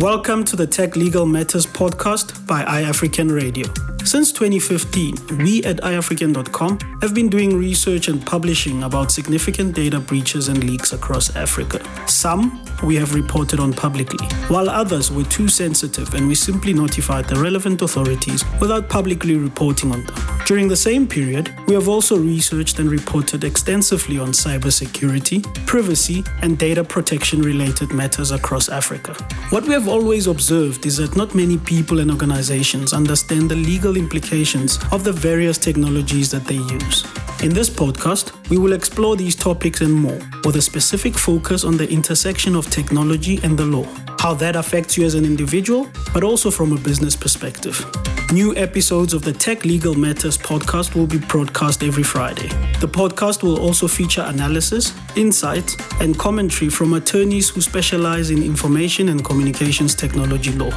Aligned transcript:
Welcome 0.00 0.44
to 0.44 0.54
the 0.54 0.64
Tech 0.64 0.94
Legal 0.94 1.26
Matters 1.26 1.66
podcast 1.66 2.46
by 2.46 2.62
iAfrikan 2.62 3.34
Radio. 3.34 3.87
Since 4.08 4.32
2015, 4.32 5.36
we 5.44 5.62
at 5.64 5.82
iAfrikan.com 5.82 6.78
have 7.02 7.12
been 7.14 7.28
doing 7.28 7.58
research 7.58 8.08
and 8.08 8.24
publishing 8.24 8.84
about 8.84 9.12
significant 9.12 9.74
data 9.74 10.00
breaches 10.00 10.48
and 10.48 10.64
leaks 10.64 10.94
across 10.94 11.36
Africa. 11.36 11.78
Some 12.08 12.64
we 12.82 12.96
have 12.96 13.14
reported 13.14 13.60
on 13.60 13.74
publicly, 13.74 14.26
while 14.48 14.70
others 14.70 15.10
were 15.12 15.24
too 15.24 15.46
sensitive 15.46 16.14
and 16.14 16.26
we 16.26 16.34
simply 16.34 16.72
notified 16.72 17.26
the 17.26 17.36
relevant 17.36 17.82
authorities 17.82 18.46
without 18.62 18.88
publicly 18.88 19.36
reporting 19.36 19.92
on 19.92 20.06
them. 20.06 20.16
During 20.46 20.68
the 20.68 20.76
same 20.76 21.06
period, 21.06 21.54
we 21.66 21.74
have 21.74 21.88
also 21.88 22.16
researched 22.16 22.78
and 22.78 22.90
reported 22.90 23.44
extensively 23.44 24.18
on 24.18 24.28
cybersecurity, 24.28 25.44
privacy, 25.66 26.24
and 26.40 26.58
data 26.58 26.82
protection 26.82 27.42
related 27.42 27.92
matters 27.92 28.30
across 28.30 28.70
Africa. 28.70 29.12
What 29.50 29.64
we 29.64 29.74
have 29.74 29.88
always 29.88 30.26
observed 30.26 30.86
is 30.86 30.96
that 30.96 31.14
not 31.14 31.34
many 31.34 31.58
people 31.58 32.00
and 32.00 32.10
organizations 32.10 32.94
understand 32.94 33.50
the 33.50 33.56
legal 33.56 33.97
implications 33.98 34.78
of 34.92 35.04
the 35.04 35.12
various 35.12 35.58
technologies 35.58 36.30
that 36.30 36.44
they 36.46 36.54
use. 36.54 37.04
In 37.42 37.52
this 37.52 37.70
podcast, 37.70 38.32
we 38.48 38.58
will 38.58 38.72
explore 38.72 39.14
these 39.14 39.36
topics 39.36 39.80
and 39.80 39.92
more, 39.92 40.18
with 40.44 40.56
a 40.56 40.62
specific 40.62 41.16
focus 41.16 41.64
on 41.64 41.76
the 41.76 41.88
intersection 41.88 42.56
of 42.56 42.68
technology 42.70 43.38
and 43.42 43.58
the 43.58 43.64
law, 43.64 43.86
how 44.18 44.34
that 44.34 44.56
affects 44.56 44.96
you 44.96 45.04
as 45.04 45.14
an 45.14 45.24
individual, 45.24 45.86
but 46.12 46.24
also 46.24 46.50
from 46.50 46.72
a 46.72 46.78
business 46.78 47.14
perspective. 47.14 47.84
New 48.32 48.54
episodes 48.56 49.14
of 49.14 49.22
the 49.22 49.32
Tech 49.32 49.64
Legal 49.64 49.94
Matters 49.94 50.36
podcast 50.36 50.94
will 50.94 51.06
be 51.06 51.18
broadcast 51.18 51.82
every 51.82 52.02
Friday. 52.02 52.48
The 52.80 52.88
podcast 52.88 53.42
will 53.42 53.58
also 53.58 53.88
feature 53.88 54.24
analysis, 54.26 54.92
insights, 55.16 55.76
and 56.00 56.18
commentary 56.18 56.70
from 56.70 56.92
attorneys 56.94 57.48
who 57.48 57.60
specialize 57.60 58.30
in 58.30 58.42
information 58.42 59.08
and 59.08 59.24
communications 59.24 59.94
technology 59.94 60.52
law. 60.52 60.72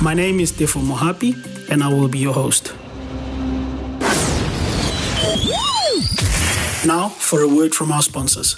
My 0.00 0.14
name 0.14 0.38
is 0.38 0.52
Tefo 0.52 0.80
Mohapi, 0.80 1.57
and 1.70 1.82
I 1.82 1.88
will 1.88 2.08
be 2.08 2.18
your 2.18 2.34
host. 2.34 2.74
Now, 6.86 7.08
for 7.08 7.42
a 7.42 7.48
word 7.48 7.74
from 7.74 7.92
our 7.92 8.02
sponsors. 8.02 8.54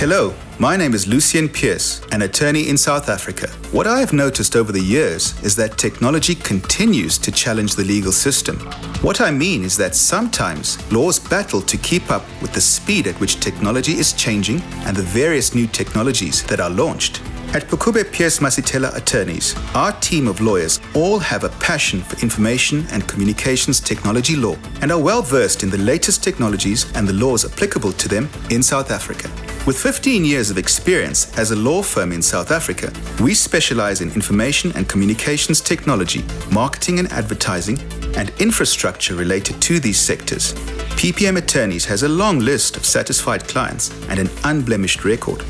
Hello, 0.00 0.32
my 0.58 0.78
name 0.78 0.94
is 0.94 1.06
Lucien 1.06 1.46
Pierce, 1.46 2.00
an 2.10 2.22
attorney 2.22 2.70
in 2.70 2.78
South 2.78 3.10
Africa. 3.10 3.48
What 3.70 3.86
I 3.86 4.00
have 4.00 4.14
noticed 4.14 4.56
over 4.56 4.72
the 4.72 4.80
years 4.80 5.38
is 5.42 5.54
that 5.56 5.76
technology 5.76 6.34
continues 6.34 7.18
to 7.18 7.30
challenge 7.30 7.74
the 7.74 7.84
legal 7.84 8.10
system. 8.10 8.56
What 9.02 9.20
I 9.20 9.30
mean 9.30 9.62
is 9.62 9.76
that 9.76 9.94
sometimes 9.94 10.90
laws 10.90 11.18
battle 11.18 11.60
to 11.60 11.76
keep 11.76 12.10
up 12.10 12.24
with 12.40 12.54
the 12.54 12.62
speed 12.62 13.08
at 13.08 13.20
which 13.20 13.40
technology 13.40 13.92
is 13.92 14.14
changing 14.14 14.62
and 14.86 14.96
the 14.96 15.02
various 15.02 15.54
new 15.54 15.66
technologies 15.66 16.44
that 16.44 16.60
are 16.60 16.70
launched. 16.70 17.20
At 17.52 17.64
Pukubye 17.64 18.04
Pierce 18.12 18.38
Masithela 18.38 18.94
Attorneys, 18.94 19.56
our 19.74 19.90
team 20.00 20.28
of 20.28 20.40
lawyers 20.40 20.78
all 20.94 21.18
have 21.18 21.42
a 21.42 21.48
passion 21.58 22.00
for 22.00 22.16
information 22.22 22.86
and 22.92 23.08
communications 23.08 23.80
technology 23.80 24.36
law 24.36 24.54
and 24.82 24.92
are 24.92 25.00
well 25.00 25.20
versed 25.20 25.64
in 25.64 25.68
the 25.70 25.78
latest 25.78 26.22
technologies 26.22 26.86
and 26.94 27.08
the 27.08 27.12
laws 27.12 27.44
applicable 27.44 27.90
to 27.90 28.08
them 28.08 28.28
in 28.50 28.62
South 28.62 28.92
Africa. 28.92 29.28
With 29.66 29.76
15 29.76 30.24
years 30.24 30.50
of 30.50 30.58
experience 30.58 31.36
as 31.36 31.50
a 31.50 31.56
law 31.56 31.82
firm 31.82 32.12
in 32.12 32.22
South 32.22 32.52
Africa, 32.52 32.92
we 33.20 33.34
specialize 33.34 34.00
in 34.00 34.12
information 34.12 34.70
and 34.76 34.88
communications 34.88 35.60
technology, 35.60 36.24
marketing 36.52 37.00
and 37.00 37.10
advertising, 37.10 37.80
and 38.16 38.30
infrastructure 38.38 39.16
related 39.16 39.60
to 39.62 39.80
these 39.80 39.98
sectors. 39.98 40.54
PPM 41.00 41.36
Attorneys 41.36 41.84
has 41.84 42.04
a 42.04 42.08
long 42.08 42.38
list 42.38 42.76
of 42.76 42.86
satisfied 42.86 43.48
clients 43.48 43.90
and 44.08 44.20
an 44.20 44.30
unblemished 44.44 45.04
record. 45.04 45.42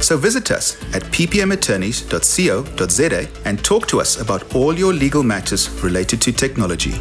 So 0.00 0.16
visit 0.16 0.50
us 0.50 0.82
at 0.94 1.02
ppmattorneys.co.za 1.04 3.28
and 3.44 3.64
talk 3.64 3.86
to 3.88 4.00
us 4.00 4.20
about 4.20 4.54
all 4.54 4.78
your 4.78 4.92
legal 4.92 5.22
matters 5.22 5.70
related 5.82 6.20
to 6.22 6.32
technology. 6.32 6.94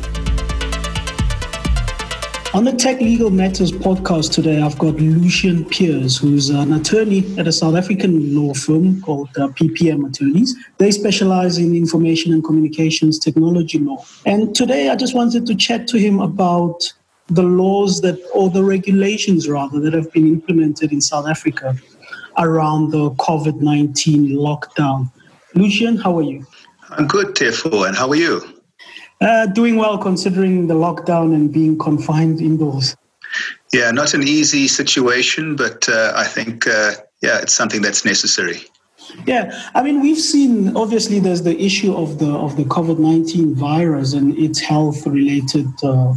On 2.54 2.66
the 2.66 2.74
Tech 2.74 3.00
Legal 3.00 3.30
Matters 3.30 3.72
podcast 3.72 4.34
today, 4.34 4.62
I've 4.62 4.78
got 4.78 4.96
Lucien 4.96 5.64
Pierce, 5.64 6.18
who's 6.18 6.50
an 6.50 6.74
attorney 6.74 7.24
at 7.38 7.48
a 7.48 7.52
South 7.52 7.76
African 7.76 8.36
law 8.36 8.54
firm 8.54 9.02
called 9.02 9.30
uh, 9.38 9.48
PPM 9.48 10.10
Attorneys. 10.10 10.54
They 10.78 10.92
specialize 10.92 11.58
in 11.58 11.74
information 11.74 12.34
and 12.34 12.44
communications 12.44 13.20
technology 13.20 13.80
law. 13.80 14.04
And 14.26 14.54
today 14.54 14.90
I 14.90 14.98
just 14.98 15.16
wanted 15.16 15.46
to 15.46 15.56
chat 15.56 15.88
to 15.88 15.98
him 15.98 16.20
about 16.20 16.92
the 17.28 17.44
laws 17.44 18.02
that, 18.02 18.20
or 18.36 18.50
the 18.50 18.66
regulations 18.66 19.48
rather, 19.48 19.80
that 19.80 19.94
have 19.94 20.12
been 20.12 20.28
implemented 20.28 20.92
in 20.92 21.00
South 21.00 21.28
Africa 21.28 21.78
around 22.38 22.92
the 22.92 23.12
COVID 23.12 23.62
19 23.62 24.30
lockdown. 24.30 25.12
Lucien, 25.56 25.98
how 25.98 26.18
are 26.18 26.24
you? 26.24 26.46
I'm 26.90 27.08
good, 27.08 27.36
Tefo, 27.36 27.88
and 27.88 27.96
how 27.96 28.10
are 28.10 28.16
you? 28.16 28.42
Uh, 29.22 29.46
doing 29.48 29.76
well 29.76 29.98
considering 29.98 30.68
the 30.68 30.74
lockdown 30.74 31.34
and 31.34 31.52
being 31.52 31.78
confined 31.78 32.42
indoors. 32.42 32.96
Yeah, 33.72 33.92
not 33.92 34.14
an 34.14 34.24
easy 34.24 34.68
situation, 34.68 35.56
but 35.56 35.88
uh, 35.88 36.12
I 36.16 36.26
think, 36.26 36.68
uh, 36.68 36.94
yeah, 37.22 37.40
it's 37.40 37.54
something 37.54 37.82
that's 37.82 38.04
necessary. 38.04 38.64
Yeah, 39.26 39.52
I 39.76 39.84
mean, 39.84 40.02
we've 40.02 40.20
seen 40.20 40.76
obviously 40.76 41.20
there's 41.20 41.44
the 41.44 41.60
issue 41.60 41.94
of 41.94 42.20
the 42.20 42.32
of 42.32 42.56
the 42.56 42.64
COVID 42.64 42.98
nineteen 43.00 43.56
virus 43.56 44.14
and 44.14 44.38
its 44.38 44.60
health 44.60 45.06
related 45.06 45.68
uh, 45.84 46.14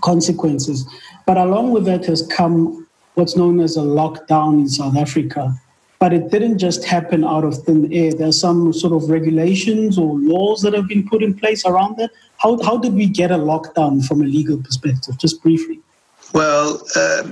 consequences, 0.00 0.88
but 1.26 1.36
along 1.36 1.72
with 1.72 1.84
that 1.86 2.04
has 2.06 2.26
come 2.26 2.86
what's 3.14 3.36
known 3.36 3.60
as 3.60 3.76
a 3.76 3.80
lockdown 3.80 4.60
in 4.60 4.68
South 4.68 4.96
Africa. 4.96 5.54
But 5.98 6.14
it 6.14 6.30
didn't 6.30 6.58
just 6.58 6.82
happen 6.84 7.24
out 7.24 7.44
of 7.44 7.58
thin 7.64 7.92
air. 7.92 8.14
There's 8.14 8.40
some 8.40 8.72
sort 8.72 8.94
of 8.94 9.10
regulations 9.10 9.98
or 9.98 10.18
laws 10.18 10.62
that 10.62 10.72
have 10.72 10.88
been 10.88 11.06
put 11.06 11.22
in 11.22 11.34
place 11.34 11.66
around 11.66 11.98
that. 11.98 12.10
How, 12.38 12.62
how 12.62 12.78
did 12.78 12.94
we 12.94 13.06
get 13.06 13.30
a 13.30 13.36
lockdown 13.36 14.06
from 14.06 14.22
a 14.22 14.24
legal 14.24 14.62
perspective? 14.62 15.18
Just 15.18 15.42
briefly. 15.42 15.80
Well, 16.32 16.80
uh, 16.96 17.24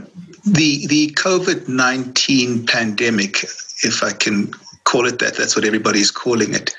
the 0.45 0.87
the 0.89 1.11
COVID 1.17 1.69
nineteen 1.69 2.67
pandemic, 2.67 3.45
if 3.85 4.03
I 4.03 4.13
can 4.13 4.53
call 4.85 5.07
it 5.07 5.19
that, 5.21 5.37
that's 5.37 5.55
what 5.55 5.65
everybody's 5.65 6.11
calling 6.11 6.53
it. 6.53 6.75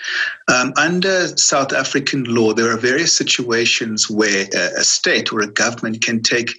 Um, 0.54 0.74
under 0.78 1.28
South 1.38 1.72
African 1.74 2.24
law, 2.26 2.54
there 2.54 2.70
are 2.72 2.78
various 2.78 3.16
situations 3.16 4.10
where 4.10 4.48
a, 4.54 4.80
a 4.80 4.84
state 4.84 5.32
or 5.32 5.40
a 5.42 5.48
government 5.48 6.04
can 6.04 6.22
take 6.22 6.52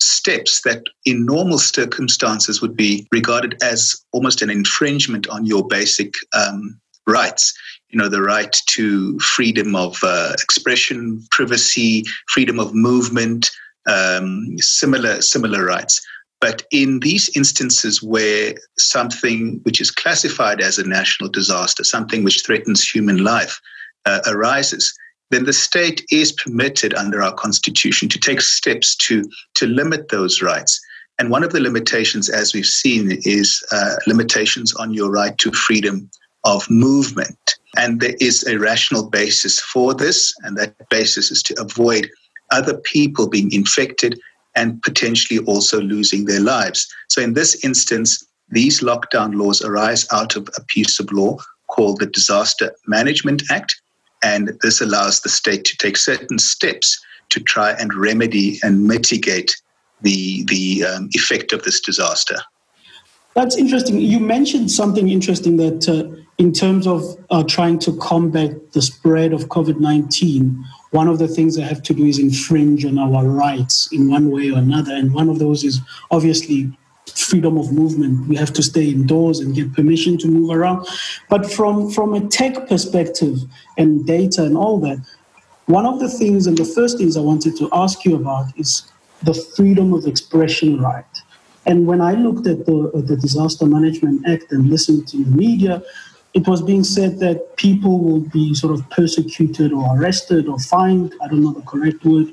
steps 0.00 0.62
that 0.62 0.82
in 1.04 1.24
normal 1.24 1.58
circumstances 1.58 2.60
would 2.60 2.76
be 2.76 3.06
regarded 3.12 3.56
as 3.62 3.96
almost 4.12 4.42
an 4.42 4.50
infringement 4.50 5.28
on 5.28 5.46
your 5.46 5.66
basic 5.66 6.14
um, 6.34 6.78
rights. 7.06 7.54
You 7.90 7.98
know, 7.98 8.08
the 8.08 8.22
right 8.22 8.54
to 8.68 9.18
freedom 9.20 9.74
of 9.74 9.98
uh, 10.02 10.32
expression, 10.42 11.24
privacy, 11.30 12.04
freedom 12.28 12.58
of 12.58 12.74
movement, 12.74 13.50
um, 13.86 14.58
similar 14.58 15.22
similar 15.22 15.64
rights. 15.64 16.00
But 16.40 16.64
in 16.70 17.00
these 17.00 17.34
instances 17.34 18.02
where 18.02 18.54
something 18.78 19.60
which 19.62 19.80
is 19.80 19.90
classified 19.90 20.60
as 20.60 20.78
a 20.78 20.86
national 20.86 21.30
disaster, 21.30 21.82
something 21.82 22.24
which 22.24 22.44
threatens 22.44 22.86
human 22.86 23.24
life, 23.24 23.58
uh, 24.04 24.20
arises, 24.26 24.94
then 25.30 25.44
the 25.44 25.52
state 25.52 26.04
is 26.10 26.32
permitted 26.32 26.94
under 26.94 27.22
our 27.22 27.34
constitution 27.34 28.08
to 28.08 28.18
take 28.18 28.40
steps 28.40 28.94
to, 28.96 29.24
to 29.54 29.66
limit 29.66 30.08
those 30.08 30.40
rights. 30.40 30.80
And 31.18 31.30
one 31.30 31.42
of 31.42 31.52
the 31.52 31.60
limitations, 31.60 32.28
as 32.28 32.54
we've 32.54 32.66
seen, 32.66 33.18
is 33.24 33.62
uh, 33.72 33.96
limitations 34.06 34.74
on 34.74 34.92
your 34.92 35.10
right 35.10 35.36
to 35.38 35.50
freedom 35.52 36.10
of 36.44 36.68
movement. 36.70 37.56
And 37.76 38.00
there 38.00 38.14
is 38.20 38.46
a 38.46 38.58
rational 38.58 39.08
basis 39.08 39.60
for 39.60 39.94
this, 39.94 40.34
and 40.42 40.56
that 40.56 40.74
basis 40.88 41.30
is 41.30 41.42
to 41.44 41.60
avoid 41.60 42.08
other 42.52 42.76
people 42.78 43.28
being 43.28 43.52
infected 43.52 44.18
and 44.54 44.80
potentially 44.82 45.40
also 45.40 45.80
losing 45.80 46.24
their 46.24 46.40
lives. 46.40 46.86
So, 47.08 47.20
in 47.20 47.34
this 47.34 47.62
instance, 47.64 48.24
these 48.48 48.80
lockdown 48.80 49.34
laws 49.34 49.62
arise 49.62 50.06
out 50.12 50.36
of 50.36 50.48
a 50.56 50.62
piece 50.62 51.00
of 51.00 51.10
law 51.12 51.36
called 51.68 51.98
the 52.00 52.06
Disaster 52.06 52.72
Management 52.86 53.42
Act, 53.50 53.80
and 54.26 54.50
this 54.62 54.80
allows 54.80 55.20
the 55.20 55.28
state 55.28 55.64
to 55.64 55.76
take 55.76 55.96
certain 55.96 56.38
steps 56.38 56.88
to 57.28 57.38
try 57.40 57.70
and 57.72 57.94
remedy 57.94 58.58
and 58.62 58.86
mitigate 58.86 59.56
the, 60.02 60.44
the 60.44 60.84
um, 60.84 61.08
effect 61.12 61.52
of 61.52 61.62
this 61.62 61.80
disaster. 61.80 62.38
That's 63.34 63.56
interesting. 63.56 64.00
You 64.00 64.18
mentioned 64.18 64.70
something 64.70 65.08
interesting 65.10 65.56
that, 65.58 65.88
uh, 65.88 66.22
in 66.38 66.52
terms 66.52 66.86
of 66.86 67.02
uh, 67.30 67.44
trying 67.44 67.78
to 67.80 67.96
combat 67.98 68.72
the 68.72 68.82
spread 68.82 69.32
of 69.32 69.48
COVID 69.48 69.78
19, 69.78 70.64
one 70.90 71.08
of 71.08 71.18
the 71.18 71.28
things 71.28 71.56
they 71.56 71.62
have 71.62 71.82
to 71.82 71.94
do 71.94 72.04
is 72.04 72.18
infringe 72.18 72.84
on 72.84 72.98
our 72.98 73.26
rights 73.26 73.88
in 73.92 74.10
one 74.10 74.30
way 74.30 74.50
or 74.50 74.58
another. 74.58 74.94
And 74.94 75.12
one 75.12 75.28
of 75.28 75.38
those 75.38 75.64
is 75.64 75.80
obviously 76.10 76.72
freedom 77.14 77.56
of 77.56 77.72
movement. 77.72 78.28
We 78.28 78.36
have 78.36 78.52
to 78.54 78.62
stay 78.62 78.90
indoors 78.90 79.40
and 79.40 79.54
get 79.54 79.72
permission 79.72 80.18
to 80.18 80.28
move 80.28 80.50
around. 80.50 80.86
But 81.28 81.50
from, 81.50 81.90
from 81.90 82.14
a 82.14 82.26
tech 82.28 82.68
perspective 82.68 83.38
and 83.78 84.06
data 84.06 84.44
and 84.44 84.56
all 84.56 84.78
that, 84.80 84.98
one 85.66 85.86
of 85.86 85.98
the 85.98 86.08
things 86.08 86.46
and 86.46 86.56
the 86.56 86.64
first 86.64 86.98
things 86.98 87.16
I 87.16 87.20
wanted 87.20 87.56
to 87.56 87.68
ask 87.72 88.04
you 88.04 88.16
about 88.16 88.46
is 88.56 88.90
the 89.22 89.34
freedom 89.34 89.92
of 89.92 90.06
expression 90.06 90.80
right. 90.80 91.04
And 91.66 91.86
when 91.86 92.00
I 92.00 92.12
looked 92.12 92.46
at 92.46 92.64
the, 92.66 92.90
uh, 92.94 93.00
the 93.00 93.16
Disaster 93.16 93.66
Management 93.66 94.26
Act 94.28 94.52
and 94.52 94.68
listened 94.68 95.08
to 95.08 95.24
the 95.24 95.30
media, 95.30 95.82
it 96.34 96.46
was 96.46 96.62
being 96.62 96.84
said 96.84 97.18
that 97.18 97.56
people 97.56 97.98
will 97.98 98.20
be 98.20 98.54
sort 98.54 98.72
of 98.72 98.88
persecuted 98.90 99.72
or 99.72 99.98
arrested 99.98 100.48
or 100.48 100.58
fined, 100.60 101.14
I 101.22 101.28
don't 101.28 101.42
know 101.42 101.52
the 101.52 101.62
correct 101.62 102.04
word, 102.04 102.32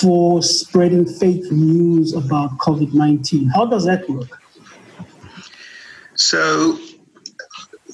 for 0.00 0.42
spreading 0.42 1.06
fake 1.06 1.50
news 1.50 2.14
about 2.14 2.56
COVID 2.58 2.94
19. 2.94 3.48
How 3.48 3.66
does 3.66 3.84
that 3.84 4.08
work? 4.08 4.28
So, 6.14 6.78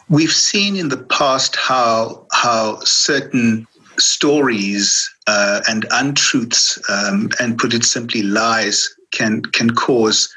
we've 0.09 0.33
seen 0.33 0.77
in 0.77 0.89
the 0.89 0.99
past 1.05 1.56
how, 1.56 2.27
how 2.33 2.81
certain 2.81 3.67
stories 3.99 5.09
uh, 5.27 5.61
and 5.69 5.87
untruths, 5.91 6.79
um, 6.89 7.31
and 7.41 7.59
put 7.59 7.75
it 7.75 7.85
simply, 7.85 8.23
lies, 8.23 8.89
can, 9.12 9.43
can 9.43 9.71
cause 9.71 10.33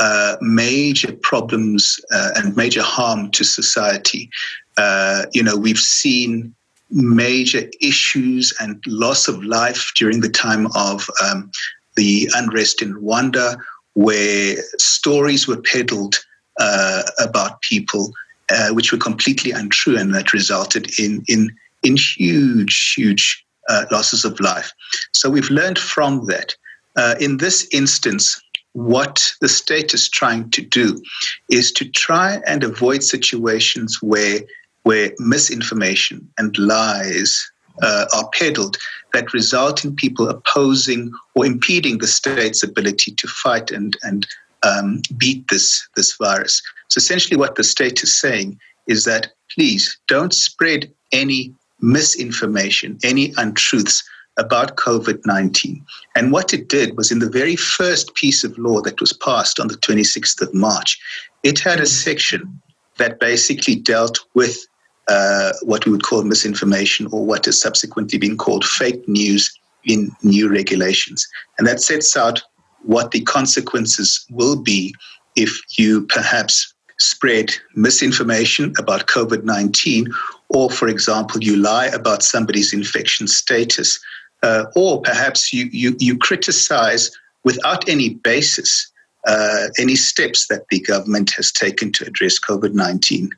uh, 0.00 0.36
major 0.40 1.12
problems 1.22 2.00
uh, 2.12 2.30
and 2.36 2.56
major 2.56 2.82
harm 2.82 3.30
to 3.30 3.44
society. 3.44 4.28
Uh, 4.76 5.26
you 5.32 5.42
know, 5.42 5.56
we've 5.56 5.78
seen 5.78 6.54
major 6.94 7.68
issues 7.80 8.52
and 8.60 8.82
loss 8.86 9.28
of 9.28 9.42
life 9.44 9.92
during 9.96 10.20
the 10.20 10.28
time 10.28 10.68
of 10.74 11.10
um, 11.22 11.50
the 11.96 12.28
unrest 12.34 12.80
in 12.80 12.94
Rwanda, 12.94 13.56
where 13.94 14.56
stories 14.78 15.46
were 15.46 15.60
peddled 15.60 16.16
uh, 16.60 17.02
about 17.18 17.60
people 17.62 18.12
uh, 18.50 18.70
which 18.70 18.92
were 18.92 18.98
completely 18.98 19.50
untrue, 19.50 19.98
and 19.98 20.14
that 20.14 20.32
resulted 20.32 20.98
in 20.98 21.22
in 21.28 21.54
in 21.82 21.96
huge, 21.96 22.94
huge 22.96 23.44
uh, 23.68 23.84
losses 23.90 24.24
of 24.24 24.38
life. 24.40 24.72
So 25.12 25.30
we've 25.30 25.50
learned 25.50 25.78
from 25.78 26.26
that. 26.26 26.54
Uh, 26.96 27.16
in 27.20 27.38
this 27.38 27.66
instance, 27.72 28.40
what 28.72 29.32
the 29.40 29.48
state 29.48 29.94
is 29.94 30.08
trying 30.08 30.50
to 30.50 30.62
do 30.62 31.02
is 31.50 31.72
to 31.72 31.84
try 31.90 32.40
and 32.46 32.62
avoid 32.62 33.02
situations 33.02 33.98
where 34.00 34.40
where 34.84 35.12
misinformation 35.18 36.26
and 36.38 36.56
lies 36.56 37.50
uh, 37.82 38.06
are 38.14 38.28
peddled 38.32 38.76
that 39.12 39.32
result 39.32 39.84
in 39.84 39.96
people 39.96 40.28
opposing 40.28 41.12
or 41.34 41.44
impeding 41.44 41.98
the 41.98 42.06
state's 42.06 42.62
ability 42.62 43.10
to 43.12 43.26
fight 43.26 43.70
and 43.70 43.96
and 44.02 44.26
um, 44.62 45.02
beat 45.16 45.44
this 45.48 45.86
this 45.96 46.14
virus. 46.16 46.62
So 46.88 46.98
essentially, 46.98 47.36
what 47.36 47.56
the 47.56 47.64
state 47.64 48.02
is 48.02 48.14
saying 48.14 48.58
is 48.86 49.04
that 49.04 49.32
please 49.54 49.98
don't 50.06 50.32
spread 50.32 50.90
any 51.12 51.54
misinformation, 51.80 52.98
any 53.02 53.32
untruths 53.36 54.02
about 54.36 54.76
COVID 54.76 55.24
19. 55.24 55.84
And 56.16 56.32
what 56.32 56.52
it 56.52 56.68
did 56.68 56.96
was 56.96 57.12
in 57.12 57.20
the 57.20 57.30
very 57.30 57.56
first 57.56 58.14
piece 58.14 58.42
of 58.42 58.58
law 58.58 58.80
that 58.82 59.00
was 59.00 59.12
passed 59.12 59.60
on 59.60 59.68
the 59.68 59.76
26th 59.76 60.40
of 60.40 60.52
March, 60.52 60.98
it 61.42 61.60
had 61.60 61.80
a 61.80 61.86
section 61.86 62.60
that 62.98 63.20
basically 63.20 63.76
dealt 63.76 64.18
with 64.34 64.66
uh, 65.08 65.52
what 65.62 65.84
we 65.84 65.92
would 65.92 66.02
call 66.02 66.22
misinformation 66.22 67.06
or 67.12 67.24
what 67.24 67.44
has 67.44 67.60
subsequently 67.60 68.18
been 68.18 68.36
called 68.36 68.64
fake 68.64 69.06
news 69.08 69.52
in 69.84 70.10
new 70.22 70.48
regulations. 70.48 71.26
And 71.58 71.66
that 71.66 71.80
sets 71.80 72.16
out 72.16 72.42
what 72.82 73.10
the 73.10 73.20
consequences 73.22 74.24
will 74.30 74.56
be 74.56 74.94
if 75.36 75.60
you 75.78 76.06
perhaps 76.06 76.72
spread 76.98 77.50
misinformation 77.74 78.72
about 78.78 79.06
COVID 79.06 79.44
19, 79.44 80.06
or, 80.48 80.70
for 80.70 80.88
example, 80.88 81.42
you 81.42 81.56
lie 81.56 81.86
about 81.86 82.22
somebody's 82.22 82.72
infection 82.72 83.26
status, 83.26 83.98
uh, 84.42 84.66
or 84.76 85.02
perhaps 85.02 85.52
you, 85.52 85.68
you, 85.72 85.96
you 85.98 86.16
criticize 86.16 87.10
without 87.42 87.88
any 87.88 88.10
basis 88.10 88.90
uh, 89.26 89.68
any 89.78 89.96
steps 89.96 90.48
that 90.48 90.68
the 90.68 90.80
government 90.80 91.32
has 91.36 91.50
taken 91.50 91.90
to 91.92 92.06
address 92.06 92.38
COVID 92.38 92.74
19. 92.74 93.30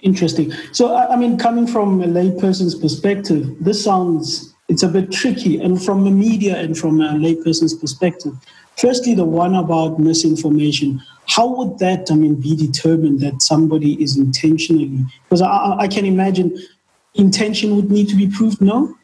Interesting. 0.00 0.52
So, 0.72 0.96
I 0.96 1.16
mean, 1.16 1.38
coming 1.38 1.66
from 1.66 2.00
a 2.02 2.06
layperson's 2.06 2.74
perspective, 2.74 3.56
this 3.60 3.82
sounds 3.82 4.54
it's 4.68 4.82
a 4.82 4.88
bit 4.88 5.10
tricky. 5.10 5.58
And 5.58 5.82
from 5.82 6.04
the 6.04 6.10
media 6.10 6.56
and 6.56 6.76
from 6.76 7.00
a 7.00 7.14
layperson's 7.14 7.74
perspective, 7.74 8.32
firstly, 8.76 9.14
the 9.14 9.24
one 9.24 9.54
about 9.54 9.98
misinformation. 9.98 11.02
How 11.26 11.46
would 11.46 11.78
that, 11.78 12.10
I 12.10 12.14
mean, 12.14 12.36
be 12.36 12.56
determined 12.56 13.20
that 13.20 13.42
somebody 13.42 14.02
is 14.02 14.16
intentionally? 14.16 15.04
Because 15.24 15.42
I, 15.42 15.76
I 15.78 15.88
can 15.88 16.04
imagine 16.04 16.58
intention 17.14 17.76
would 17.76 17.90
need 17.90 18.08
to 18.08 18.16
be 18.16 18.28
proved. 18.28 18.60
No. 18.60 18.94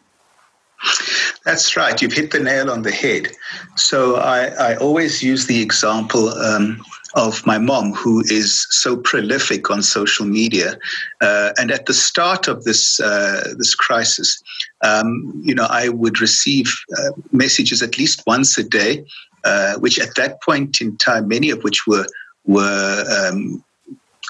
That's 1.44 1.76
right. 1.76 2.00
You've 2.00 2.12
hit 2.12 2.30
the 2.30 2.40
nail 2.40 2.70
on 2.70 2.82
the 2.82 2.90
head. 2.92 3.28
So 3.76 4.16
I, 4.16 4.46
I 4.46 4.76
always 4.76 5.22
use 5.22 5.46
the 5.46 5.60
example 5.60 6.28
um, 6.30 6.82
of 7.14 7.46
my 7.46 7.58
mom, 7.58 7.92
who 7.92 8.20
is 8.22 8.66
so 8.70 8.96
prolific 8.96 9.70
on 9.70 9.82
social 9.82 10.26
media. 10.26 10.76
Uh, 11.20 11.50
and 11.58 11.70
at 11.70 11.86
the 11.86 11.94
start 11.94 12.48
of 12.48 12.64
this 12.64 13.00
uh, 13.00 13.54
this 13.56 13.74
crisis, 13.74 14.42
um, 14.82 15.32
you 15.44 15.54
know, 15.54 15.66
I 15.70 15.88
would 15.88 16.20
receive 16.20 16.72
uh, 16.98 17.10
messages 17.32 17.82
at 17.82 17.98
least 17.98 18.22
once 18.26 18.58
a 18.58 18.64
day, 18.64 19.04
uh, 19.44 19.74
which 19.78 19.98
at 19.98 20.14
that 20.16 20.42
point 20.42 20.80
in 20.80 20.96
time, 20.96 21.28
many 21.28 21.50
of 21.50 21.62
which 21.62 21.86
were 21.86 22.06
were 22.46 23.04
um, 23.18 23.62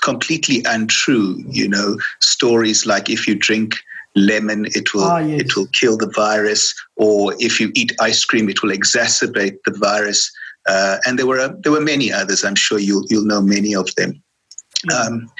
completely 0.03 0.63
untrue. 0.67 1.43
You 1.49 1.69
know, 1.69 1.97
stories 2.21 2.87
like 2.87 3.09
if 3.09 3.27
you 3.27 3.35
drink 3.35 3.77
lemon, 4.15 4.67
it 4.67 4.95
will 4.95 5.05
ah, 5.05 5.19
yes. 5.19 5.41
it 5.43 5.57
will 5.57 5.67
kill 5.69 5.97
the 5.97 6.13
virus, 6.15 6.75
or 6.97 7.35
if 7.39 7.59
you 7.61 7.73
eat 7.75 7.93
ice 8.01 8.25
cream, 8.25 8.49
it 8.49 8.63
will 8.63 8.71
exacerbate 8.71 9.57
the 9.65 9.77
virus. 9.79 10.31
Uh, 10.67 10.99
and 11.07 11.19
there 11.19 11.27
were 11.27 11.39
uh, 11.39 11.53
there 11.63 11.73
were 11.73 11.81
many 11.81 12.13
others. 12.13 12.45
I'm 12.45 12.55
sure 12.55 12.79
you'll 12.79 13.05
you'll 13.09 13.27
know 13.27 13.43
many 13.43 13.75
of 13.75 13.95
them. 13.97 14.23
Um, 14.95 15.31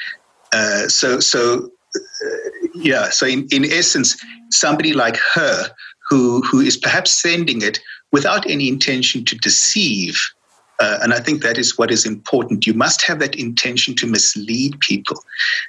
uh, 0.53 0.89
so 0.89 1.21
so 1.21 1.71
uh, 1.97 2.51
yeah. 2.75 3.11
So 3.11 3.27
in, 3.27 3.47
in 3.51 3.65
essence, 3.65 4.17
somebody 4.51 4.93
like 4.93 5.19
her 5.35 5.71
who 6.09 6.43
who 6.43 6.61
is 6.61 6.77
perhaps 6.77 7.11
sending 7.11 7.63
it 7.63 7.81
without 8.13 8.49
any 8.49 8.69
intention 8.69 9.25
to 9.25 9.37
deceive. 9.37 10.21
Uh, 10.81 10.99
and 11.03 11.15
I 11.15 11.21
think 11.21 11.43
that 11.43 11.57
is 11.57 11.79
what 11.79 11.93
is 11.93 12.05
important. 12.05 12.67
You 12.67 12.75
must 12.75 13.03
have 13.07 13.21
that 13.21 13.37
intention 13.37 13.95
to 13.97 14.09
mislead 14.09 14.79
people. 14.81 15.17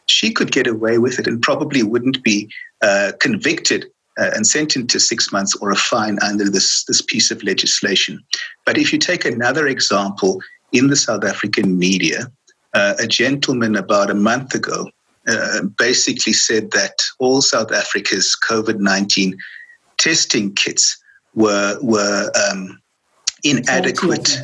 She 0.08 0.32
could 0.32 0.52
get 0.52 0.66
away 0.66 0.98
with 0.98 1.20
it 1.20 1.28
and 1.28 1.42
probably 1.42 1.84
wouldn't 1.84 2.24
be 2.24 2.50
uh, 2.82 3.12
convicted 3.20 3.86
uh, 4.18 4.32
and 4.34 4.48
sentenced 4.48 4.90
to 4.90 5.00
six 5.00 5.32
months 5.32 5.56
or 5.58 5.72
a 5.72 5.76
fine 5.76 6.18
under 6.22 6.50
this, 6.50 6.84
this 6.86 7.02
piece 7.02 7.32
of 7.32 7.44
legislation. 7.44 8.24
But 8.66 8.78
if 8.78 8.92
you 8.94 9.00
take 9.00 9.26
another 9.26 9.68
example 9.68 10.42
in 10.72 10.88
the 10.88 10.96
South 10.96 11.24
African 11.24 11.78
media, 11.78 12.32
uh, 12.74 12.96
a 13.00 13.08
gentleman 13.08 13.76
about 13.76 14.10
a 14.10 14.16
month 14.16 14.54
ago 14.54 14.90
uh, 15.28 15.64
basically 15.78 16.34
said 16.34 16.72
that 16.72 17.04
all 17.20 17.42
South 17.42 17.72
Africa's 17.72 18.38
COVID 18.48 18.80
19 18.80 19.38
testing 19.98 20.54
kits 20.54 20.98
were, 21.34 21.78
were 21.82 22.32
um, 22.50 22.80
inadequate, 23.44 24.38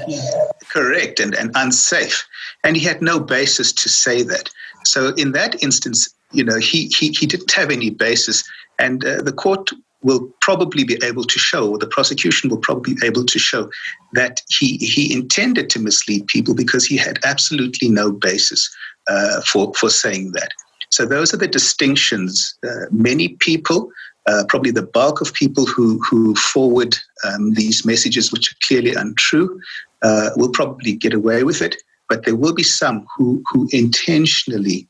correct, 0.70 1.20
and, 1.20 1.36
and 1.36 1.52
unsafe. 1.56 2.26
And 2.64 2.76
he 2.76 2.84
had 2.84 3.02
no 3.02 3.20
basis 3.20 3.72
to 3.74 3.90
say 3.90 4.24
that. 4.24 4.50
So 4.86 5.14
in 5.18 5.34
that 5.34 5.62
instance, 5.64 6.10
you 6.32 6.44
know, 6.44 6.58
he, 6.58 6.88
he, 6.98 7.10
he 7.12 7.26
didn't 7.26 7.52
have 7.52 7.72
any 7.72 7.90
basis 7.90 8.44
and 8.80 9.06
uh, 9.06 9.22
the 9.22 9.34
court 9.34 9.70
will 10.04 10.28
probably 10.42 10.84
be 10.84 10.98
able 11.04 11.24
to 11.24 11.38
show, 11.38 11.70
or 11.70 11.78
the 11.78 11.88
prosecution 11.88 12.50
will 12.50 12.58
probably 12.58 12.96
be 12.96 13.06
able 13.06 13.24
to 13.26 13.38
show, 13.38 13.70
that 14.14 14.42
he, 14.50 14.78
he 14.78 15.14
intended 15.14 15.70
to 15.70 15.80
mislead 15.80 16.26
people 16.28 16.56
because 16.56 16.86
he 16.86 16.98
had 16.98 17.20
absolutely 17.24 17.90
no 17.90 18.12
basis 18.12 18.76
uh, 19.08 19.42
for, 19.42 19.72
for 19.76 19.90
saying 19.90 20.32
that. 20.32 20.50
So 20.90 21.06
those 21.06 21.34
are 21.34 21.38
the 21.38 21.48
distinctions. 21.48 22.56
Uh, 22.68 22.86
many 22.92 23.30
people, 23.30 23.92
uh, 24.28 24.44
probably 24.50 24.72
the 24.72 24.82
bulk 24.82 25.22
of 25.22 25.34
people 25.34 25.66
who, 25.66 26.02
who 26.02 26.36
forward 26.36 26.98
um, 27.24 27.54
these 27.54 27.86
messages, 27.86 28.32
which 28.32 28.52
are 28.52 28.58
clearly 28.68 28.94
untrue, 28.96 29.60
uh, 30.02 30.32
will 30.36 30.50
probably 30.50 30.94
get 30.94 31.14
away 31.14 31.44
with 31.44 31.62
it. 31.62 31.76
But 32.10 32.26
there 32.26 32.36
will 32.36 32.54
be 32.54 32.64
some 32.64 33.06
who, 33.16 33.42
who 33.52 33.70
intentionally 33.72 34.88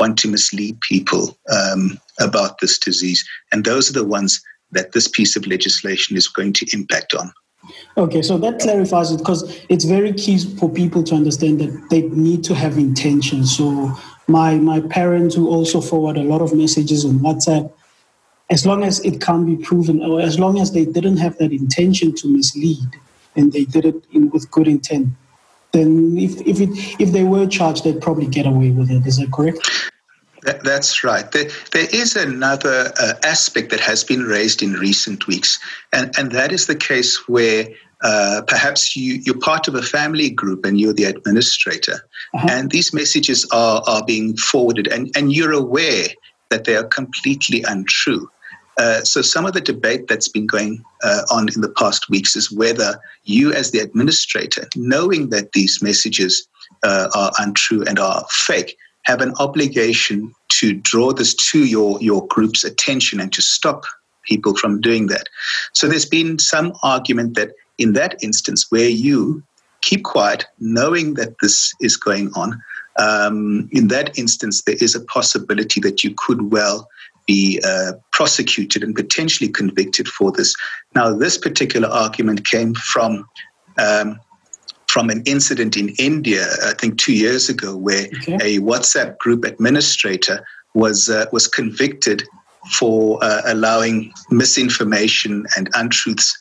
want 0.00 0.18
to 0.18 0.28
mislead 0.28 0.80
people 0.80 1.36
um, 1.50 1.98
about 2.20 2.58
this 2.60 2.78
disease. 2.78 3.24
And 3.52 3.64
those 3.64 3.90
are 3.90 3.92
the 3.94 4.04
ones 4.04 4.42
that 4.72 4.92
this 4.92 5.08
piece 5.08 5.36
of 5.36 5.46
legislation 5.46 6.16
is 6.16 6.28
going 6.28 6.52
to 6.54 6.66
impact 6.72 7.14
on. 7.14 7.32
Okay, 7.96 8.22
so 8.22 8.36
that 8.38 8.60
clarifies 8.60 9.10
it 9.10 9.18
because 9.18 9.64
it's 9.68 9.84
very 9.84 10.12
key 10.12 10.38
for 10.38 10.68
people 10.68 11.02
to 11.04 11.14
understand 11.14 11.60
that 11.60 11.90
they 11.90 12.02
need 12.02 12.44
to 12.44 12.54
have 12.54 12.76
intention. 12.76 13.46
So 13.46 13.96
my 14.26 14.56
my 14.56 14.80
parents 14.80 15.34
who 15.34 15.48
also 15.48 15.80
forward 15.80 16.16
a 16.16 16.22
lot 16.22 16.42
of 16.42 16.54
messages 16.54 17.04
on 17.04 17.20
WhatsApp, 17.20 17.72
as 18.50 18.66
long 18.66 18.84
as 18.84 19.00
it 19.00 19.20
can 19.20 19.46
be 19.46 19.56
proven, 19.62 20.02
or 20.02 20.20
as 20.20 20.38
long 20.38 20.60
as 20.60 20.72
they 20.72 20.84
didn't 20.84 21.18
have 21.18 21.38
that 21.38 21.52
intention 21.52 22.14
to 22.16 22.28
mislead, 22.28 22.88
and 23.36 23.52
they 23.52 23.64
did 23.64 23.84
it 23.84 24.04
in, 24.12 24.30
with 24.30 24.50
good 24.50 24.68
intent, 24.68 25.08
then 25.74 26.16
if 26.16 26.40
if 26.46 26.60
it 26.60 26.70
if 26.98 27.12
they 27.12 27.24
were 27.24 27.46
charged, 27.46 27.84
they'd 27.84 28.00
probably 28.00 28.26
get 28.26 28.46
away 28.46 28.70
with 28.70 28.90
it. 28.90 29.06
Is 29.06 29.18
that 29.18 29.30
correct? 29.32 29.58
That's 30.62 31.02
right. 31.02 31.30
There, 31.32 31.48
there 31.72 31.88
is 31.90 32.16
another 32.16 32.92
uh, 32.98 33.14
aspect 33.24 33.70
that 33.70 33.80
has 33.80 34.04
been 34.04 34.24
raised 34.24 34.62
in 34.62 34.74
recent 34.74 35.26
weeks, 35.26 35.58
and, 35.92 36.12
and 36.18 36.32
that 36.32 36.52
is 36.52 36.66
the 36.66 36.76
case 36.76 37.28
where 37.28 37.66
uh, 38.02 38.42
perhaps 38.46 38.94
you, 38.94 39.14
you're 39.24 39.38
part 39.38 39.68
of 39.68 39.74
a 39.74 39.82
family 39.82 40.28
group 40.28 40.66
and 40.66 40.78
you're 40.78 40.92
the 40.92 41.04
administrator, 41.04 42.06
uh-huh. 42.34 42.46
and 42.50 42.70
these 42.70 42.92
messages 42.92 43.46
are, 43.52 43.82
are 43.86 44.04
being 44.04 44.36
forwarded, 44.36 44.86
and, 44.88 45.10
and 45.16 45.32
you're 45.32 45.52
aware 45.52 46.08
that 46.50 46.64
they 46.64 46.76
are 46.76 46.84
completely 46.84 47.64
untrue. 47.66 48.28
Uh, 48.78 49.02
so, 49.02 49.22
some 49.22 49.46
of 49.46 49.52
the 49.52 49.60
debate 49.60 50.08
that's 50.08 50.28
been 50.28 50.46
going 50.46 50.84
uh, 51.02 51.22
on 51.30 51.48
in 51.54 51.60
the 51.60 51.68
past 51.68 52.08
weeks 52.08 52.34
is 52.34 52.50
whether 52.50 53.00
you, 53.24 53.52
as 53.52 53.70
the 53.70 53.78
administrator, 53.78 54.66
knowing 54.74 55.30
that 55.30 55.52
these 55.52 55.80
messages 55.82 56.48
uh, 56.82 57.08
are 57.14 57.32
untrue 57.38 57.84
and 57.84 57.98
are 57.98 58.24
fake, 58.30 58.76
have 59.04 59.20
an 59.20 59.32
obligation 59.38 60.34
to 60.48 60.74
draw 60.74 61.12
this 61.12 61.34
to 61.34 61.64
your, 61.66 62.00
your 62.00 62.26
group's 62.28 62.64
attention 62.64 63.20
and 63.20 63.32
to 63.32 63.42
stop 63.42 63.84
people 64.24 64.56
from 64.56 64.80
doing 64.80 65.06
that. 65.06 65.28
So, 65.72 65.86
there's 65.86 66.06
been 66.06 66.38
some 66.38 66.72
argument 66.82 67.36
that 67.36 67.52
in 67.78 67.92
that 67.94 68.16
instance, 68.22 68.70
where 68.70 68.88
you 68.88 69.42
keep 69.82 70.04
quiet, 70.04 70.46
knowing 70.58 71.14
that 71.14 71.34
this 71.42 71.72
is 71.80 71.96
going 71.96 72.30
on, 72.34 72.60
um, 72.98 73.68
in 73.72 73.88
that 73.88 74.16
instance, 74.18 74.62
there 74.62 74.76
is 74.80 74.94
a 74.94 75.04
possibility 75.04 75.80
that 75.80 76.04
you 76.04 76.14
could 76.16 76.52
well 76.52 76.88
be 77.26 77.60
uh, 77.64 77.92
prosecuted 78.12 78.82
and 78.82 78.94
potentially 78.94 79.48
convicted 79.48 80.08
for 80.08 80.30
this. 80.30 80.54
Now, 80.94 81.12
this 81.12 81.38
particular 81.38 81.88
argument 81.88 82.46
came 82.46 82.74
from 82.74 83.26
um, 83.78 84.20
from 84.86 85.10
an 85.10 85.24
incident 85.26 85.76
in 85.76 85.88
India, 85.98 86.46
I 86.64 86.74
think 86.74 86.98
two 86.98 87.14
years 87.14 87.48
ago, 87.48 87.76
where 87.76 88.06
okay. 88.22 88.34
a 88.34 88.60
WhatsApp 88.60 89.18
group 89.18 89.44
administrator 89.44 90.46
was 90.74 91.08
uh, 91.08 91.26
was 91.32 91.48
convicted 91.48 92.22
for 92.78 93.18
uh, 93.22 93.42
allowing 93.46 94.12
misinformation 94.30 95.46
and 95.56 95.68
untruths 95.74 96.38